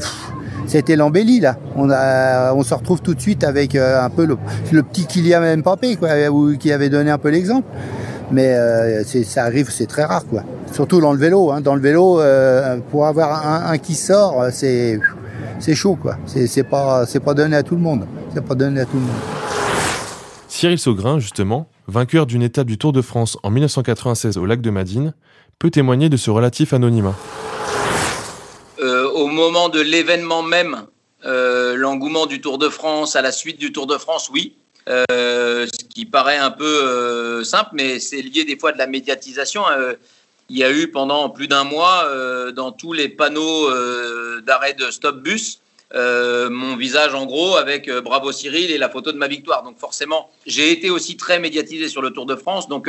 c'était 0.67 0.97
l'embellie 0.97 1.41
là. 1.41 1.57
On, 1.77 1.91
a, 1.91 2.53
on 2.55 2.63
se 2.63 2.75
retrouve 2.75 3.01
tout 3.01 3.15
de 3.15 3.21
suite 3.21 3.45
avec 3.45 3.75
euh, 3.75 4.03
un 4.03 4.11
peu 4.11 4.25
le, 4.25 4.37
le, 4.73 4.83
petit 4.83 5.07
Kylian 5.07 5.59
Mbappé 5.59 5.97
quoi, 5.97 6.09
qui 6.59 6.73
avait 6.73 6.89
donné 6.89 7.11
un 7.11 7.19
peu 7.19 7.29
l'exemple. 7.29 7.69
Mais 8.33 8.55
euh, 8.55 9.05
ça 9.05 9.45
arrive, 9.45 9.71
c'est 9.71 9.87
très 9.87 10.05
rare 10.05 10.27
quoi. 10.27 10.43
Surtout 10.73 11.01
dans 11.01 11.13
le 11.13 11.19
vélo. 11.19 11.53
Hein. 11.53 11.61
Dans 11.61 11.77
le 11.77 11.81
vélo, 11.81 12.21
euh, 12.21 12.79
pour 12.91 13.07
avoir 13.07 13.47
un, 13.47 13.71
un 13.71 13.79
qui 13.79 13.95
sort, 13.95 14.47
c'est 14.51 14.99
c'est 15.61 15.75
chaud 15.75 15.97
quoi. 16.01 16.17
C'est 16.27 16.65
pas 16.65 17.07
c'est 17.07 17.21
pas 17.21 17.35
donné 17.35 17.57
à 17.57 17.63
tout 17.63 17.77
le 17.77 17.83
monde. 17.83 18.05
C'est 18.35 18.45
pas 18.45 18.57
donné 18.57 18.81
à 18.81 18.85
tout 18.85 18.97
le 18.97 19.03
monde. 19.03 19.36
Cyril 20.57 20.79
Saugrin, 20.79 21.19
justement, 21.19 21.69
vainqueur 21.87 22.25
d'une 22.25 22.43
étape 22.43 22.67
du 22.67 22.79
Tour 22.79 22.93
de 22.93 23.03
France 23.03 23.37
en 23.43 23.51
1996 23.51 24.39
au 24.39 24.47
lac 24.47 24.63
de 24.63 24.71
Madine, 24.71 25.13
peut 25.59 25.71
témoigner 25.71 26.09
de 26.09 26.17
ce 26.17 26.31
relatif 26.31 26.73
anonymat 26.73 27.15
au 29.17 29.29
moment 29.29 29.69
de 29.69 29.81
l'événement 29.81 30.43
même, 30.43 30.87
euh, 31.25 31.75
l'engouement 31.75 32.27
du 32.27 32.41
Tour 32.41 32.59
de 32.59 32.69
France 32.69 33.17
à 33.17 33.23
la 33.23 33.33
suite 33.33 33.59
du 33.59 33.73
Tour 33.73 33.87
de 33.87 33.99
France, 33.99 34.31
oui. 34.33 34.55
Euh, 34.89 35.67
ce 35.67 35.85
qui 35.85 36.05
paraît 36.05 36.37
un 36.37 36.51
peu 36.51 36.65
euh, 36.65 37.43
simple, 37.43 37.71
mais 37.73 37.99
c'est 37.99 38.23
lié 38.23 38.45
des 38.45 38.59
fois 38.59 38.73
de 38.73 38.79
la 38.79 38.87
médiatisation. 38.87 39.63
il 40.49 40.57
y 40.57 40.65
a 40.65 40.71
eu 40.71 40.89
pendant 40.91 41.29
plus 41.31 41.49
d'un 41.49 41.65
mois 41.65 42.05
dans 42.53 42.73
tous 42.73 42.93
les 42.93 43.09
panneaux 43.09 43.69
d'arrêt 44.43 44.75
de 44.75 44.91
stop 44.91 45.17
bus 45.17 45.61
mon 45.95 46.77
visage 46.77 47.15
en 47.15 47.27
gros 47.27 47.57
avec 47.57 47.91
Bravo 47.91 48.33
Cyril 48.33 48.71
et 48.71 48.79
la 48.79 48.89
photo 48.89 49.13
de 49.13 49.19
ma 49.19 49.29
victoire. 49.29 49.63
Donc 49.63 49.79
forcément, 49.79 50.31
j'ai 50.47 50.71
été 50.71 50.91
aussi 50.91 51.17
très 51.17 51.39
médiatisé 51.39 51.89
sur 51.89 52.03
le 52.03 52.11
Tour 52.11 52.27
de 52.27 52.37
France. 52.37 52.69
Donc 52.69 52.89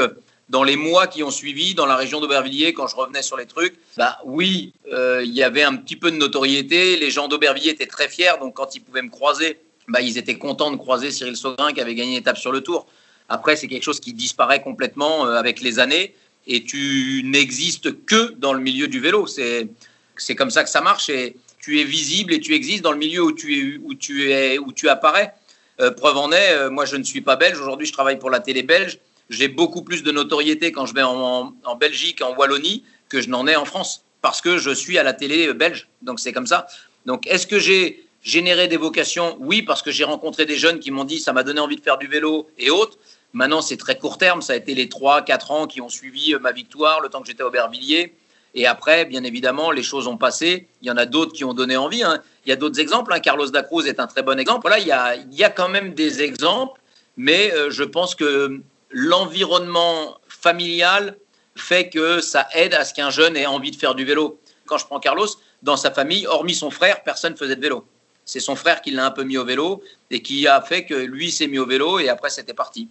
dans 0.50 0.64
les 0.64 0.78
mois 0.78 1.08
qui 1.08 1.24
ont 1.24 1.32
suivi, 1.32 1.76
dans 1.76 1.86
la 1.86 1.96
région 1.96 2.22
d'Aubervilliers, 2.22 2.74
quand 2.74 2.88
je 2.88 2.96
revenais 2.96 3.22
sur 3.22 3.36
les 3.38 3.46
trucs, 3.46 3.76
bah 3.98 4.18
oui, 4.24 4.74
euh, 4.94 5.22
il 5.24 5.34
y 5.34 5.44
avait 5.44 5.64
un 5.64 5.76
petit 5.76 5.98
peu 5.98 6.10
de 6.10 6.16
notoriété. 6.16 6.96
Les 6.98 7.12
gens 7.12 7.28
d'Aubervilliers 7.28 7.72
étaient 7.72 7.88
très 7.88 8.08
fiers, 8.08 8.40
donc 8.40 8.54
quand 8.56 8.76
ils 8.76 8.80
pouvaient 8.80 9.02
me 9.02 9.10
croiser, 9.10 9.60
bah, 9.90 10.00
ils 10.02 10.18
étaient 10.18 10.38
contents 10.38 10.72
de 10.72 10.78
croiser 10.78 11.12
Cyril 11.12 11.36
Saugrin 11.36 11.74
qui 11.74 11.82
avait 11.82 11.96
gagné 11.96 12.12
une 12.12 12.18
étape 12.18 12.38
sur 12.38 12.52
le 12.52 12.62
Tour. 12.62 12.88
Après, 13.30 13.58
c'est 13.58 13.68
quelque 13.68 13.84
chose 13.84 14.00
qui 14.00 14.14
disparaît 14.14 14.62
complètement 14.62 15.26
euh, 15.26 15.34
avec 15.34 15.60
les 15.62 15.80
années 15.80 16.16
et 16.46 16.64
tu 16.64 17.24
n'existes 17.26 18.06
que 18.06 18.32
dans 18.38 18.54
le 18.54 18.62
milieu 18.62 18.88
du 18.88 19.02
vélo. 19.02 19.28
C'est 19.28 19.68
c'est 20.16 20.36
comme 20.36 20.50
ça 20.50 20.64
que 20.64 20.70
ça 20.70 20.82
marche 20.82 21.10
et 21.10 21.36
tu 21.68 21.82
es 21.82 21.84
visible 21.84 22.34
et 22.34 22.40
tu 22.40 22.54
existes 22.54 22.84
dans 22.84 22.94
le 22.94 22.98
milieu 22.98 23.24
où 23.24 23.34
tu 23.34 23.58
es 23.58 23.78
où 23.84 23.94
tu 23.94 24.32
es 24.32 24.58
où 24.58 24.72
tu 24.72 24.88
apparais. 24.88 25.34
Euh, 25.82 25.92
preuve 25.92 26.18
en 26.18 26.32
est, 26.32 26.70
moi 26.70 26.86
je 26.86 26.96
ne 26.96 27.04
suis 27.04 27.22
pas 27.22 27.36
belge. 27.36 27.60
Aujourd'hui, 27.60 27.86
je 27.86 27.92
travaille 27.92 28.20
pour 28.20 28.30
la 28.30 28.40
télé 28.40 28.64
belge 28.64 29.00
j'ai 29.30 29.48
beaucoup 29.48 29.82
plus 29.82 30.04
de 30.04 30.12
notoriété 30.12 30.72
quand 30.72 30.86
je 30.86 30.94
vais 30.94 31.04
en, 31.04 31.54
Belgique, 31.80 32.22
en 32.22 32.36
Wallonie, 32.36 32.84
que 33.10 33.22
je 33.22 33.30
n'en 33.30 33.48
ai 33.48 33.56
en 33.56 33.66
France, 33.66 34.04
parce 34.22 34.42
que 34.42 34.58
je 34.58 34.72
suis 34.72 34.98
à 34.98 35.04
la 35.04 35.14
télé 35.14 35.54
belge. 35.54 35.88
Donc 36.02 36.20
c'est 36.20 36.34
comme 36.34 36.48
ça. 36.48 36.68
Donc 37.06 37.28
est-ce 37.28 37.48
que 37.48 37.60
j'ai 37.60 38.08
généré 38.24 38.68
des 38.68 38.78
vocations? 38.78 39.38
Oui, 39.40 39.62
parce 39.62 39.82
que 39.82 39.92
j'ai 39.92 40.04
rencontré 40.04 40.46
des 40.46 40.56
jeunes 40.56 40.80
qui 40.80 40.92
m'ont 40.92 41.04
dit 41.04 41.20
ça 41.20 41.34
m'a 41.34 41.44
donné 41.44 41.60
envie 41.60 41.76
de 41.76 41.82
faire 41.82 41.98
du 41.98 42.08
vélo 42.08 42.50
et 42.58 42.70
autres. 42.70 42.98
Maintenant, 43.34 43.62
c'est 43.62 43.78
très 43.78 43.98
court 43.98 44.18
terme. 44.18 44.42
Ça 44.42 44.54
a 44.54 44.56
été 44.56 44.74
les 44.74 44.88
3-4 44.88 45.52
ans 45.52 45.68
qui 45.68 45.82
ont 45.82 45.90
suivi 45.90 46.34
euh, 46.34 46.40
ma 46.40 46.54
victoire, 46.54 47.02
le 47.02 47.10
temps 47.10 47.22
que 47.22 47.28
j'étais 47.28 47.44
au 47.44 47.48
Aubervilliers. 47.48 48.14
Et 48.58 48.66
après, 48.66 49.06
bien 49.06 49.24
évidemment, 49.24 49.70
les 49.70 49.84
choses 49.84 50.08
ont 50.08 50.18
passé. 50.18 50.68
Il 50.82 50.88
y 50.88 50.92
en 50.92 50.98
a 50.98 51.06
d'autres 51.06 51.32
qui 51.32 51.46
ont 51.46 51.54
donné 51.54 51.78
envie. 51.78 52.02
Hein. 52.02 52.24
Il 52.44 52.50
y 52.50 52.52
a 52.52 52.56
d'autres 52.56 52.80
exemples. 52.80 53.14
Hein. 53.14 53.20
Carlos 53.20 53.48
Dacruz 53.52 53.86
est 53.86 54.00
un 54.00 54.08
très 54.08 54.24
bon 54.24 54.40
exemple. 54.40 54.68
Il 54.80 54.88
y 54.88 54.92
a, 54.92 55.16
il 55.16 55.36
y 55.36 55.44
a 55.44 55.52
quand 55.52 55.70
même 55.70 55.94
des 55.94 56.24
exemples, 56.24 56.82
mais 57.18 57.54
euh, 57.54 57.70
je 57.70 57.84
pense 57.84 58.16
que 58.16 58.60
l'environnement 58.90 60.18
familial 60.28 61.18
fait 61.56 61.90
que 61.90 62.20
ça 62.20 62.48
aide 62.56 62.74
à 62.74 62.84
ce 62.84 62.96
qu'un 62.96 63.12
jeune 63.12 63.38
ait 63.38 63.46
envie 63.46 63.70
de 63.70 63.76
faire 63.76 63.94
du 63.94 64.06
vélo. 64.06 64.42
Quand 64.66 64.80
je 64.80 64.88
prends 64.88 65.00
Carlos, 65.00 65.28
dans 65.62 65.78
sa 65.78 65.92
famille, 65.92 66.26
hormis 66.26 66.56
son 66.56 66.72
frère, 66.72 67.04
personne 67.04 67.34
ne 67.34 67.38
faisait 67.38 67.56
de 67.56 67.62
vélo. 67.62 67.86
C'est 68.26 68.40
son 68.40 68.56
frère 68.56 68.82
qui 68.82 68.90
l'a 68.90 69.06
un 69.06 69.12
peu 69.12 69.24
mis 69.24 69.38
au 69.38 69.46
vélo 69.46 69.84
et 70.10 70.24
qui 70.24 70.48
a 70.48 70.62
fait 70.62 70.84
que 70.84 70.96
lui 70.96 71.32
s'est 71.32 71.48
mis 71.48 71.60
au 71.60 71.68
vélo 71.68 72.00
et 72.00 72.10
après 72.10 72.32
c'était 72.32 72.56
parti. 72.56 72.90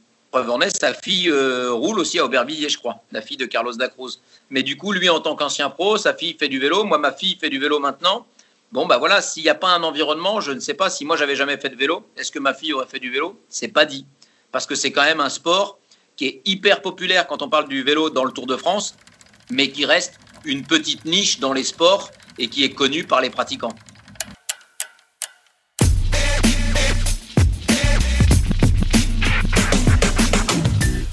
Sa 0.81 0.92
fille 0.92 1.31
euh, 1.31 1.72
roule 1.72 1.99
aussi 1.99 2.18
à 2.18 2.25
Aubervilliers, 2.25 2.68
je 2.68 2.79
crois, 2.79 3.03
la 3.12 3.22
fille 3.22 3.37
de 3.37 3.46
Carlos 3.46 3.75
Dacruz. 3.75 4.20
Mais 4.51 4.62
du 4.62 4.77
coup, 4.77 4.92
lui 4.92 5.09
en 5.09 5.20
tant 5.20 5.37
qu'ancien 5.37 5.70
pro, 5.70 5.96
sa 5.96 6.14
fille 6.14 6.37
fait 6.38 6.49
du 6.49 6.59
vélo, 6.59 6.85
moi 6.85 6.99
ma 6.99 7.12
fille 7.12 7.37
fait 7.40 7.49
du 7.49 7.59
vélo 7.59 7.79
maintenant. 7.79 8.27
Bon, 8.72 8.87
bah 8.87 8.99
voilà, 8.99 9.22
s'il 9.22 9.44
n'y 9.44 9.49
a 9.49 9.55
pas 9.55 9.68
un 9.68 9.83
environnement, 9.83 10.40
je 10.40 10.53
ne 10.53 10.61
sais 10.61 10.75
pas 10.75 10.90
si 10.90 11.05
moi 11.05 11.16
j'avais 11.16 11.37
jamais 11.37 11.57
fait 11.57 11.68
de 11.68 11.77
vélo, 11.77 12.05
est-ce 12.16 12.33
que 12.33 12.38
ma 12.38 12.53
fille 12.53 12.72
aurait 12.72 12.87
fait 12.87 12.99
du 12.99 13.11
vélo? 13.11 13.40
C'est 13.49 13.68
pas 13.68 13.85
dit. 13.85 14.05
Parce 14.53 14.66
que 14.66 14.75
c'est 14.75 14.90
quand 14.90 15.05
même 15.05 15.20
un 15.20 15.29
sport 15.29 15.79
qui 16.16 16.27
est 16.27 16.42
hyper 16.44 16.83
populaire 16.83 17.27
quand 17.27 17.42
on 17.42 17.49
parle 17.49 17.68
du 17.68 17.83
vélo 17.83 18.11
dans 18.11 18.25
le 18.25 18.33
Tour 18.33 18.46
de 18.46 18.57
France, 18.57 18.94
mais 19.51 19.70
qui 19.70 19.85
reste 19.85 20.18
une 20.44 20.64
petite 20.64 21.05
niche 21.05 21.40
dans 21.40 21.53
les 21.53 21.64
sports 21.64 22.11
et 22.38 22.49
qui 22.49 22.64
est 22.64 22.72
connu 22.72 23.05
par 23.05 23.20
les 23.20 23.31
pratiquants. 23.31 23.75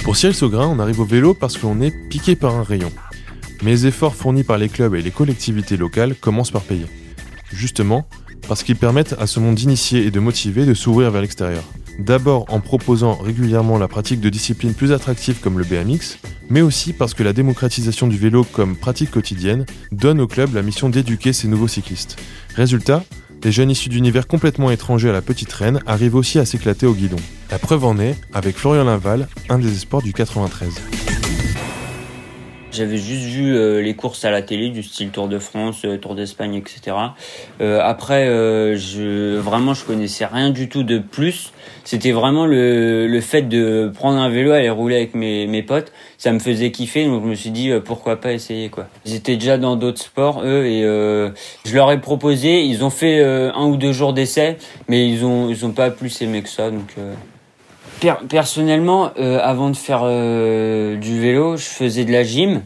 Pour 0.03 0.17
Cyril 0.17 0.35
Saugrain, 0.35 0.67
on 0.67 0.79
arrive 0.79 0.99
au 0.99 1.05
vélo 1.05 1.33
parce 1.33 1.57
que 1.57 1.65
l'on 1.65 1.79
est 1.79 1.91
piqué 2.09 2.35
par 2.35 2.55
un 2.55 2.63
rayon. 2.63 2.91
Mais 3.61 3.71
les 3.71 3.87
efforts 3.87 4.15
fournis 4.15 4.43
par 4.43 4.57
les 4.57 4.67
clubs 4.67 4.95
et 4.95 5.01
les 5.01 5.11
collectivités 5.11 5.77
locales 5.77 6.13
commencent 6.13 6.51
par 6.51 6.63
payer. 6.63 6.87
Justement, 7.53 8.05
parce 8.49 8.63
qu'ils 8.63 8.75
permettent 8.75 9.15
à 9.17 9.27
ce 9.27 9.39
monde 9.39 9.55
d'initiés 9.55 10.05
et 10.05 10.11
de 10.11 10.19
motivés 10.19 10.65
de 10.65 10.73
s'ouvrir 10.73 11.09
vers 11.09 11.21
l'extérieur. 11.21 11.63
D'abord 11.99 12.45
en 12.49 12.59
proposant 12.59 13.15
régulièrement 13.15 13.77
la 13.77 13.87
pratique 13.87 14.19
de 14.19 14.27
disciplines 14.27 14.73
plus 14.73 14.91
attractives 14.91 15.39
comme 15.39 15.57
le 15.57 15.63
BMX, 15.63 16.17
mais 16.49 16.61
aussi 16.61 16.91
parce 16.91 17.13
que 17.13 17.23
la 17.23 17.31
démocratisation 17.31 18.07
du 18.07 18.17
vélo 18.17 18.43
comme 18.43 18.75
pratique 18.75 19.11
quotidienne 19.11 19.65
donne 19.93 20.19
au 20.19 20.27
club 20.27 20.53
la 20.53 20.63
mission 20.63 20.89
d'éduquer 20.89 21.31
ces 21.31 21.47
nouveaux 21.47 21.69
cyclistes. 21.69 22.17
Résultat, 22.55 23.05
les 23.43 23.53
jeunes 23.53 23.71
issus 23.71 23.89
d'univers 23.89 24.27
complètement 24.27 24.69
étrangers 24.69 25.09
à 25.09 25.13
la 25.13 25.21
petite 25.21 25.53
reine 25.53 25.79
arrivent 25.85 26.15
aussi 26.15 26.39
à 26.39 26.45
s'éclater 26.45 26.87
au 26.87 26.93
guidon. 26.93 27.19
La 27.53 27.59
preuve 27.59 27.85
en 27.85 27.99
est 27.99 28.15
avec 28.33 28.55
Florian 28.55 28.83
Laval, 28.83 29.27
un 29.47 29.59
des 29.59 29.71
espoirs 29.71 30.01
du 30.01 30.11
93. 30.11 30.73
J'avais 32.71 32.97
juste 32.97 33.25
vu 33.25 33.55
euh, 33.55 33.79
les 33.79 33.93
courses 33.93 34.25
à 34.25 34.31
la 34.31 34.41
télé 34.41 34.69
du 34.69 34.81
style 34.81 35.11
Tour 35.11 35.27
de 35.27 35.37
France, 35.37 35.85
euh, 35.85 35.97
Tour 35.97 36.15
d'Espagne, 36.15 36.55
etc. 36.55 36.97
Euh, 37.61 37.79
après, 37.83 38.25
je 38.75 39.37
vraiment 39.37 39.75
je 39.75 39.85
connaissais 39.85 40.25
rien 40.25 40.49
du 40.49 40.67
tout 40.67 40.81
de 40.81 40.97
plus. 40.97 41.53
C'était 41.83 42.11
vraiment 42.11 42.47
le, 42.47 43.19
fait 43.21 43.43
de 43.43 43.91
prendre 43.93 44.17
un 44.17 44.29
vélo, 44.29 44.51
aller 44.51 44.71
rouler 44.71 44.95
avec 44.95 45.13
mes, 45.13 45.61
potes, 45.61 45.91
ça 46.17 46.31
me 46.31 46.39
faisait 46.39 46.71
kiffer. 46.71 47.05
Donc 47.05 47.21
je 47.21 47.29
me 47.29 47.35
suis 47.35 47.51
dit 47.51 47.69
pourquoi 47.85 48.19
pas 48.19 48.33
essayer 48.33 48.69
quoi. 48.69 48.87
Ils 49.05 49.13
étaient 49.13 49.35
déjà 49.35 49.59
dans 49.59 49.75
d'autres 49.75 50.01
sports 50.01 50.41
eux 50.43 50.65
et 50.65 50.81
je 50.81 51.75
leur 51.75 51.91
ai 51.91 52.01
proposé. 52.01 52.63
Ils 52.63 52.83
ont 52.83 52.89
fait 52.89 53.23
un 53.23 53.65
ou 53.65 53.77
deux 53.77 53.93
jours 53.93 54.13
d'essai, 54.13 54.57
mais 54.87 55.07
ils 55.07 55.23
ont 55.23 55.49
ils 55.49 55.63
ont 55.67 55.71
pas 55.71 55.91
plus 55.91 56.19
aimé 56.23 56.41
que 56.41 56.49
ça. 56.49 56.71
Personnellement, 58.29 59.11
euh, 59.17 59.39
avant 59.41 59.69
de 59.69 59.75
faire 59.75 60.01
euh, 60.03 60.95
du 60.97 61.19
vélo, 61.19 61.57
je 61.57 61.63
faisais 61.63 62.05
de 62.05 62.11
la 62.11 62.23
gym. 62.23 62.61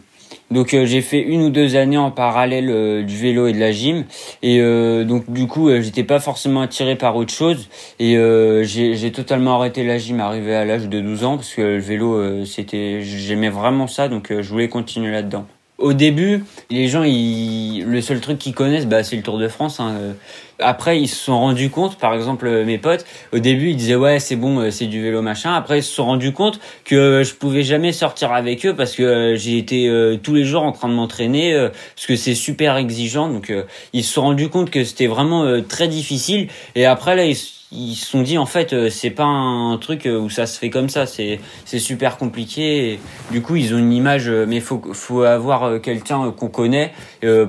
Donc 0.49 0.73
euh, 0.73 0.85
j'ai 0.85 1.01
fait 1.01 1.19
une 1.19 1.41
ou 1.43 1.49
deux 1.49 1.75
années 1.75 1.97
en 1.97 2.09
parallèle 2.09 3.05
du 3.05 3.17
vélo 3.17 3.47
et 3.47 3.53
de 3.53 3.59
la 3.59 3.73
gym 3.73 4.05
et 4.41 4.61
donc 5.03 5.29
du 5.29 5.45
coup 5.45 5.69
j'étais 5.81 6.05
pas 6.05 6.21
forcément 6.21 6.61
attiré 6.61 6.95
par 6.95 7.17
autre 7.17 7.33
chose 7.33 7.67
et 7.99 8.17
j'ai 8.63 9.11
totalement 9.11 9.55
arrêté 9.55 9.83
la 9.83 9.97
gym 9.97 10.21
arrivé 10.21 10.55
à 10.55 10.63
l'âge 10.63 10.87
de 10.87 11.01
12 11.01 11.23
ans 11.25 11.35
parce 11.35 11.53
que 11.53 11.61
le 11.61 11.79
vélo 11.79 12.45
c'était 12.45 13.01
j'aimais 13.01 13.49
vraiment 13.49 13.87
ça 13.87 14.07
donc 14.07 14.31
je 14.31 14.49
voulais 14.49 14.69
continuer 14.69 15.11
là-dedans. 15.11 15.45
Au 15.77 15.93
début, 15.93 16.43
les 16.71 16.87
gens, 16.87 17.03
le 17.03 18.01
seul 18.01 18.19
truc 18.19 18.39
qu'ils 18.39 18.55
connaissent, 18.55 18.87
bah, 18.87 19.03
c'est 19.03 19.15
le 19.15 19.21
Tour 19.21 19.37
de 19.37 19.47
France. 19.47 19.79
Hein. 19.79 20.15
Après, 20.59 20.99
ils 20.99 21.07
se 21.07 21.15
sont 21.15 21.37
rendus 21.37 21.69
compte, 21.69 21.97
par 21.97 22.15
exemple, 22.15 22.49
mes 22.65 22.79
potes, 22.79 23.05
au 23.31 23.37
début, 23.37 23.69
ils 23.69 23.75
disaient 23.75 23.95
ouais, 23.95 24.19
c'est 24.19 24.35
bon, 24.35 24.59
euh, 24.59 24.71
c'est 24.71 24.87
du 24.87 25.03
vélo 25.03 25.21
machin. 25.21 25.53
Après, 25.53 25.79
ils 25.79 25.83
se 25.83 25.93
sont 25.93 26.05
rendus 26.05 26.33
compte 26.33 26.59
que 26.83 27.21
je 27.23 27.33
pouvais 27.35 27.61
jamais 27.61 27.91
sortir 27.91 28.33
avec 28.33 28.65
eux 28.65 28.75
parce 28.75 28.95
que 28.95 29.03
euh, 29.03 29.35
j'ai 29.35 29.57
été 29.57 29.87
euh, 29.87 30.17
tous 30.17 30.33
les 30.33 30.43
jours 30.45 30.63
en 30.63 30.71
train 30.71 30.89
de 30.89 30.93
m'entraîner 30.93 31.53
parce 31.95 32.07
que 32.07 32.15
c'est 32.15 32.33
super 32.33 32.77
exigeant. 32.77 33.29
Donc, 33.29 33.53
ils 33.93 34.03
se 34.03 34.13
sont 34.13 34.23
rendus 34.23 34.49
compte 34.49 34.71
que 34.71 34.83
c'était 34.83 35.07
vraiment 35.07 35.61
très 35.61 35.87
difficile. 35.87 36.47
Et 36.75 36.85
après, 36.85 37.15
là, 37.15 37.25
ils 37.25 37.37
ils 37.73 37.95
se 37.95 38.05
sont 38.05 38.21
dit 38.21 38.37
en 38.37 38.45
fait 38.45 38.89
c'est 38.89 39.09
pas 39.09 39.25
un 39.25 39.77
truc 39.77 40.07
où 40.07 40.29
ça 40.29 40.45
se 40.45 40.57
fait 40.57 40.69
comme 40.69 40.87
ça 40.87 41.05
c'est 41.05 41.41
c'est 41.65 41.79
super 41.79 42.15
compliqué 42.15 42.97
du 43.29 43.41
coup 43.41 43.57
ils 43.57 43.73
ont 43.73 43.77
une 43.77 43.91
image 43.91 44.29
mais 44.29 44.61
faut 44.61 44.81
faut 44.93 45.23
avoir 45.23 45.81
quelqu'un 45.81 46.31
qu'on 46.31 46.47
connaît 46.47 46.93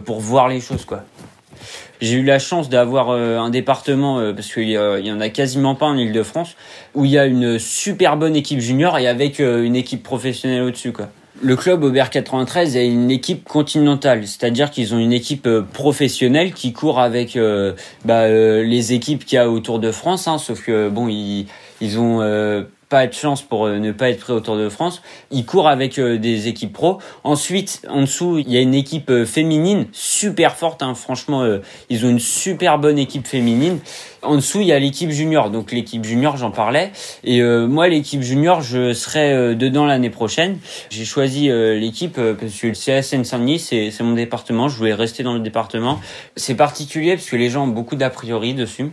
pour 0.05 0.19
voir 0.19 0.49
les 0.49 0.61
choses 0.61 0.85
quoi 0.85 1.05
j'ai 2.01 2.17
eu 2.17 2.25
la 2.25 2.39
chance 2.39 2.69
d'avoir 2.69 3.11
euh, 3.11 3.39
un 3.39 3.51
département, 3.51 4.19
euh, 4.19 4.33
parce 4.33 4.53
qu'il 4.53 4.69
y, 4.69 4.79
en 4.79 5.21
a 5.21 5.29
quasiment 5.29 5.75
pas 5.75 5.87
en 5.87 5.97
Ile-de-France, 5.97 6.57
où 6.95 7.05
il 7.05 7.11
y 7.11 7.19
a 7.19 7.27
une 7.27 7.59
super 7.59 8.17
bonne 8.17 8.37
équipe 8.37 8.61
junior 8.61 8.99
et 8.99 9.09
avec 9.09 9.41
euh, 9.41 9.65
une 9.65 9.77
équipe 9.77 10.03
professionnelle 10.03 10.63
au-dessus. 10.63 10.93
quoi. 10.93 11.09
Le 11.41 11.55
club 11.55 11.85
Aubert 11.85 12.11
93 12.11 12.77
a 12.77 12.83
une 12.83 13.11
équipe 13.11 13.45
continentale, 13.45 14.27
c'est-à-dire 14.27 14.71
qu'ils 14.71 14.95
ont 14.95 14.99
une 14.99 15.13
équipe 15.13 15.49
professionnelle 15.73 16.53
qui 16.53 16.73
court 16.73 16.99
avec 16.99 17.39
bah, 18.05 18.29
les 18.29 18.93
équipes 18.93 19.25
qu'il 19.25 19.37
y 19.37 19.39
a 19.39 19.49
autour 19.49 19.79
de 19.79 19.93
France, 19.93 20.27
hein, 20.27 20.39
sauf 20.39 20.65
que 20.65 20.89
bon, 20.89 21.07
ils, 21.07 21.47
ils 21.81 22.01
ont 22.01 22.21
pas 22.89 23.07
de 23.07 23.13
chance 23.13 23.43
pour 23.43 23.67
euh, 23.67 23.79
ne 23.79 23.93
pas 23.93 24.11
être 24.11 24.21
prêt 24.21 24.33
au 24.33 24.41
Tour 24.41 24.57
de 24.57 24.69
France. 24.69 25.03
Il 25.31 25.45
court 25.45 25.69
avec 25.69 25.99
euh, 25.99 26.19
des 26.19 26.49
équipes 26.49 26.73
pro. 26.73 26.99
Ensuite, 27.23 27.83
en 27.89 28.03
dessous, 28.03 28.39
il 28.39 28.51
y 28.51 28.57
a 28.57 28.61
une 28.61 28.75
équipe 28.75 29.11
euh, 29.11 29.27
féminine 29.27 29.87
super 29.93 30.57
forte. 30.57 30.83
Hein. 30.83 30.95
Franchement, 30.95 31.47
ils 31.91 32.07
ont 32.07 32.09
une 32.09 32.19
super 32.19 32.79
bonne 32.79 32.99
équipe 32.99 33.27
féminine. 33.27 33.79
En 34.23 34.35
dessous, 34.37 34.61
il 34.61 34.67
y 34.67 34.73
a 34.73 34.79
l'équipe 34.79 35.11
junior. 35.11 35.51
Donc 35.51 35.73
l'équipe 35.73 36.05
junior, 36.05 36.37
j'en 36.37 36.51
parlais. 36.51 36.91
Et 37.25 37.41
moi, 37.43 37.89
l'équipe 37.89 38.23
junior, 38.23 38.63
je 38.63 38.93
serai 38.93 39.55
dedans 39.55 39.87
l'année 39.87 40.11
prochaine. 40.11 40.59
J'ai 40.91 41.05
choisi 41.05 41.49
l'équipe 41.49 42.15
parce 42.15 42.59
que 42.61 42.67
le 42.67 42.73
CSN 42.73 43.25
Saint-Denis, 43.25 43.59
c'est 43.59 44.01
mon 44.01 44.15
département. 44.15 44.69
Je 44.69 44.77
voulais 44.77 44.95
rester 44.95 45.23
dans 45.23 45.35
le 45.35 45.41
département. 45.41 46.01
C'est 46.37 46.57
particulier 46.57 47.15
parce 47.15 47.31
que 47.31 47.37
les 47.37 47.49
gens 47.49 47.65
ont 47.65 47.69
beaucoup 47.69 47.97
d'a 47.97 48.11
priori 48.11 48.55
dessus 48.55 48.91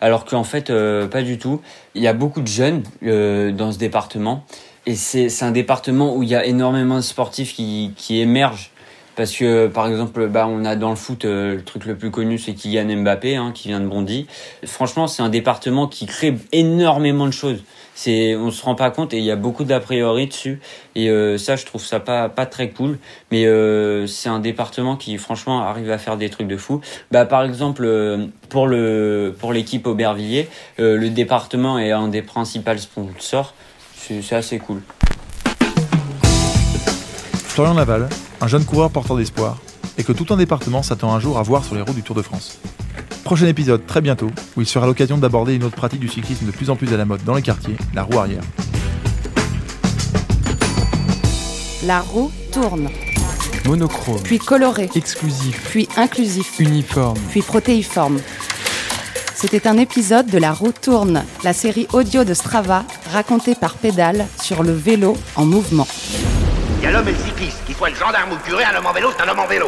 alors 0.00 0.24
qu'en 0.24 0.44
fait 0.44 0.70
euh, 0.70 1.06
pas 1.06 1.22
du 1.22 1.38
tout. 1.38 1.60
Il 1.94 2.02
y 2.02 2.08
a 2.08 2.12
beaucoup 2.12 2.40
de 2.40 2.46
jeunes 2.46 2.82
euh, 3.02 3.52
dans 3.52 3.72
ce 3.72 3.78
département 3.78 4.44
et 4.86 4.94
c'est 4.94 5.42
un 5.42 5.50
département 5.50 6.16
où 6.16 6.22
il 6.22 6.28
y 6.28 6.34
a 6.34 6.46
énormément 6.46 6.96
de 6.96 7.02
sportifs 7.02 7.54
qui, 7.54 7.92
qui 7.96 8.20
émergent 8.20 8.70
parce 9.18 9.34
que 9.34 9.66
par 9.66 9.88
exemple 9.88 10.28
bah 10.28 10.46
on 10.48 10.64
a 10.64 10.76
dans 10.76 10.90
le 10.90 10.96
foot 10.96 11.24
euh, 11.24 11.56
le 11.56 11.64
truc 11.64 11.86
le 11.86 11.96
plus 11.96 12.12
connu 12.12 12.38
c'est 12.38 12.54
Kylian 12.54 13.02
Mbappé 13.02 13.34
hein, 13.34 13.50
qui 13.52 13.66
vient 13.66 13.80
de 13.80 13.86
Bondy. 13.88 14.28
Franchement 14.64 15.08
c'est 15.08 15.22
un 15.22 15.28
département 15.28 15.88
qui 15.88 16.06
crée 16.06 16.36
énormément 16.52 17.26
de 17.26 17.32
choses. 17.32 17.64
C'est 17.96 18.36
on 18.36 18.52
se 18.52 18.62
rend 18.62 18.76
pas 18.76 18.92
compte 18.92 19.12
et 19.12 19.18
il 19.18 19.24
y 19.24 19.32
a 19.32 19.36
beaucoup 19.36 19.64
d'a 19.64 19.80
priori 19.80 20.28
dessus 20.28 20.60
et 20.94 21.10
euh, 21.10 21.36
ça 21.36 21.56
je 21.56 21.66
trouve 21.66 21.84
ça 21.84 21.98
pas 21.98 22.28
très 22.46 22.70
cool 22.70 23.00
mais 23.32 23.44
euh, 23.44 24.06
c'est 24.06 24.28
un 24.28 24.38
département 24.38 24.94
qui 24.94 25.18
franchement 25.18 25.62
arrive 25.62 25.90
à 25.90 25.98
faire 25.98 26.16
des 26.16 26.30
trucs 26.30 26.46
de 26.46 26.56
fou. 26.56 26.80
Bah 27.10 27.26
par 27.26 27.42
exemple 27.42 27.88
pour 28.48 28.68
l'équipe 28.68 29.84
Aubervilliers 29.84 30.48
le 30.78 31.08
département 31.08 31.76
est 31.80 31.90
un 31.90 32.06
des 32.06 32.22
principaux 32.22 32.76
sponsors. 32.76 33.52
C'est 33.96 34.36
assez 34.36 34.60
cool. 34.60 34.80
Florian 37.48 37.74
Laval, 37.74 38.08
un 38.40 38.46
jeune 38.46 38.64
coureur 38.64 38.90
porteur 38.90 39.16
d'espoir, 39.16 39.58
et 39.96 40.04
que 40.04 40.12
tout 40.12 40.32
un 40.32 40.36
département 40.36 40.82
s'attend 40.82 41.12
un 41.12 41.20
jour 41.20 41.38
à 41.38 41.42
voir 41.42 41.64
sur 41.64 41.74
les 41.74 41.82
routes 41.82 41.94
du 41.94 42.02
Tour 42.02 42.16
de 42.16 42.22
France. 42.22 42.58
Prochain 43.24 43.46
épisode 43.46 43.86
très 43.86 44.00
bientôt, 44.00 44.30
où 44.56 44.60
il 44.60 44.66
sera 44.66 44.86
l'occasion 44.86 45.18
d'aborder 45.18 45.54
une 45.54 45.64
autre 45.64 45.76
pratique 45.76 46.00
du 46.00 46.08
cyclisme 46.08 46.46
de 46.46 46.50
plus 46.50 46.70
en 46.70 46.76
plus 46.76 46.92
à 46.92 46.96
la 46.96 47.04
mode 47.04 47.22
dans 47.24 47.34
les 47.34 47.42
quartiers, 47.42 47.76
la 47.94 48.02
roue 48.02 48.18
arrière. 48.18 48.42
La 51.84 52.00
roue 52.00 52.30
tourne. 52.52 52.88
Monochrome. 53.64 54.20
Puis 54.22 54.38
coloré. 54.38 54.88
Exclusif. 54.94 55.68
Puis 55.70 55.88
inclusif. 55.96 56.58
Uniforme. 56.58 57.18
Puis 57.30 57.42
protéiforme. 57.42 58.18
C'était 59.34 59.68
un 59.68 59.78
épisode 59.78 60.26
de 60.26 60.38
La 60.38 60.52
roue 60.52 60.72
tourne, 60.72 61.22
la 61.44 61.52
série 61.52 61.86
audio 61.92 62.24
de 62.24 62.34
Strava 62.34 62.84
racontée 63.12 63.54
par 63.54 63.74
Pédale 63.74 64.26
sur 64.42 64.64
le 64.64 64.72
vélo 64.72 65.16
en 65.36 65.46
mouvement. 65.46 65.86
Et 66.88 66.90
le 66.90 67.14
cycliste, 67.14 67.62
qu'il 67.66 67.74
soit 67.74 67.90
le 67.90 67.96
gendarme 67.96 68.32
ou 68.32 68.36
curé, 68.36 68.64
un 68.64 68.74
homme 68.74 68.86
en 68.86 68.94
vélo, 68.94 69.10
c'est 69.14 69.22
un 69.22 69.28
homme 69.28 69.40
en 69.40 69.46
vélo. 69.46 69.66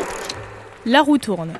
La 0.86 1.02
roue 1.02 1.18
tourne. 1.18 1.52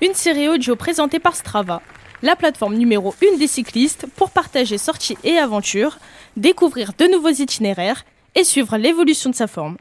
Une 0.00 0.14
série 0.14 0.48
audio 0.48 0.76
présentée 0.76 1.18
par 1.18 1.34
Strava, 1.34 1.82
la 2.22 2.36
plateforme 2.36 2.76
numéro 2.76 3.12
1 3.20 3.36
des 3.36 3.48
cyclistes 3.48 4.06
pour 4.14 4.30
partager 4.30 4.78
sorties 4.78 5.18
et 5.24 5.38
aventures, 5.38 5.98
découvrir 6.36 6.92
de 6.96 7.06
nouveaux 7.06 7.30
itinéraires 7.30 8.04
et 8.36 8.44
suivre 8.44 8.76
l'évolution 8.76 9.28
de 9.28 9.34
sa 9.34 9.48
forme. 9.48 9.76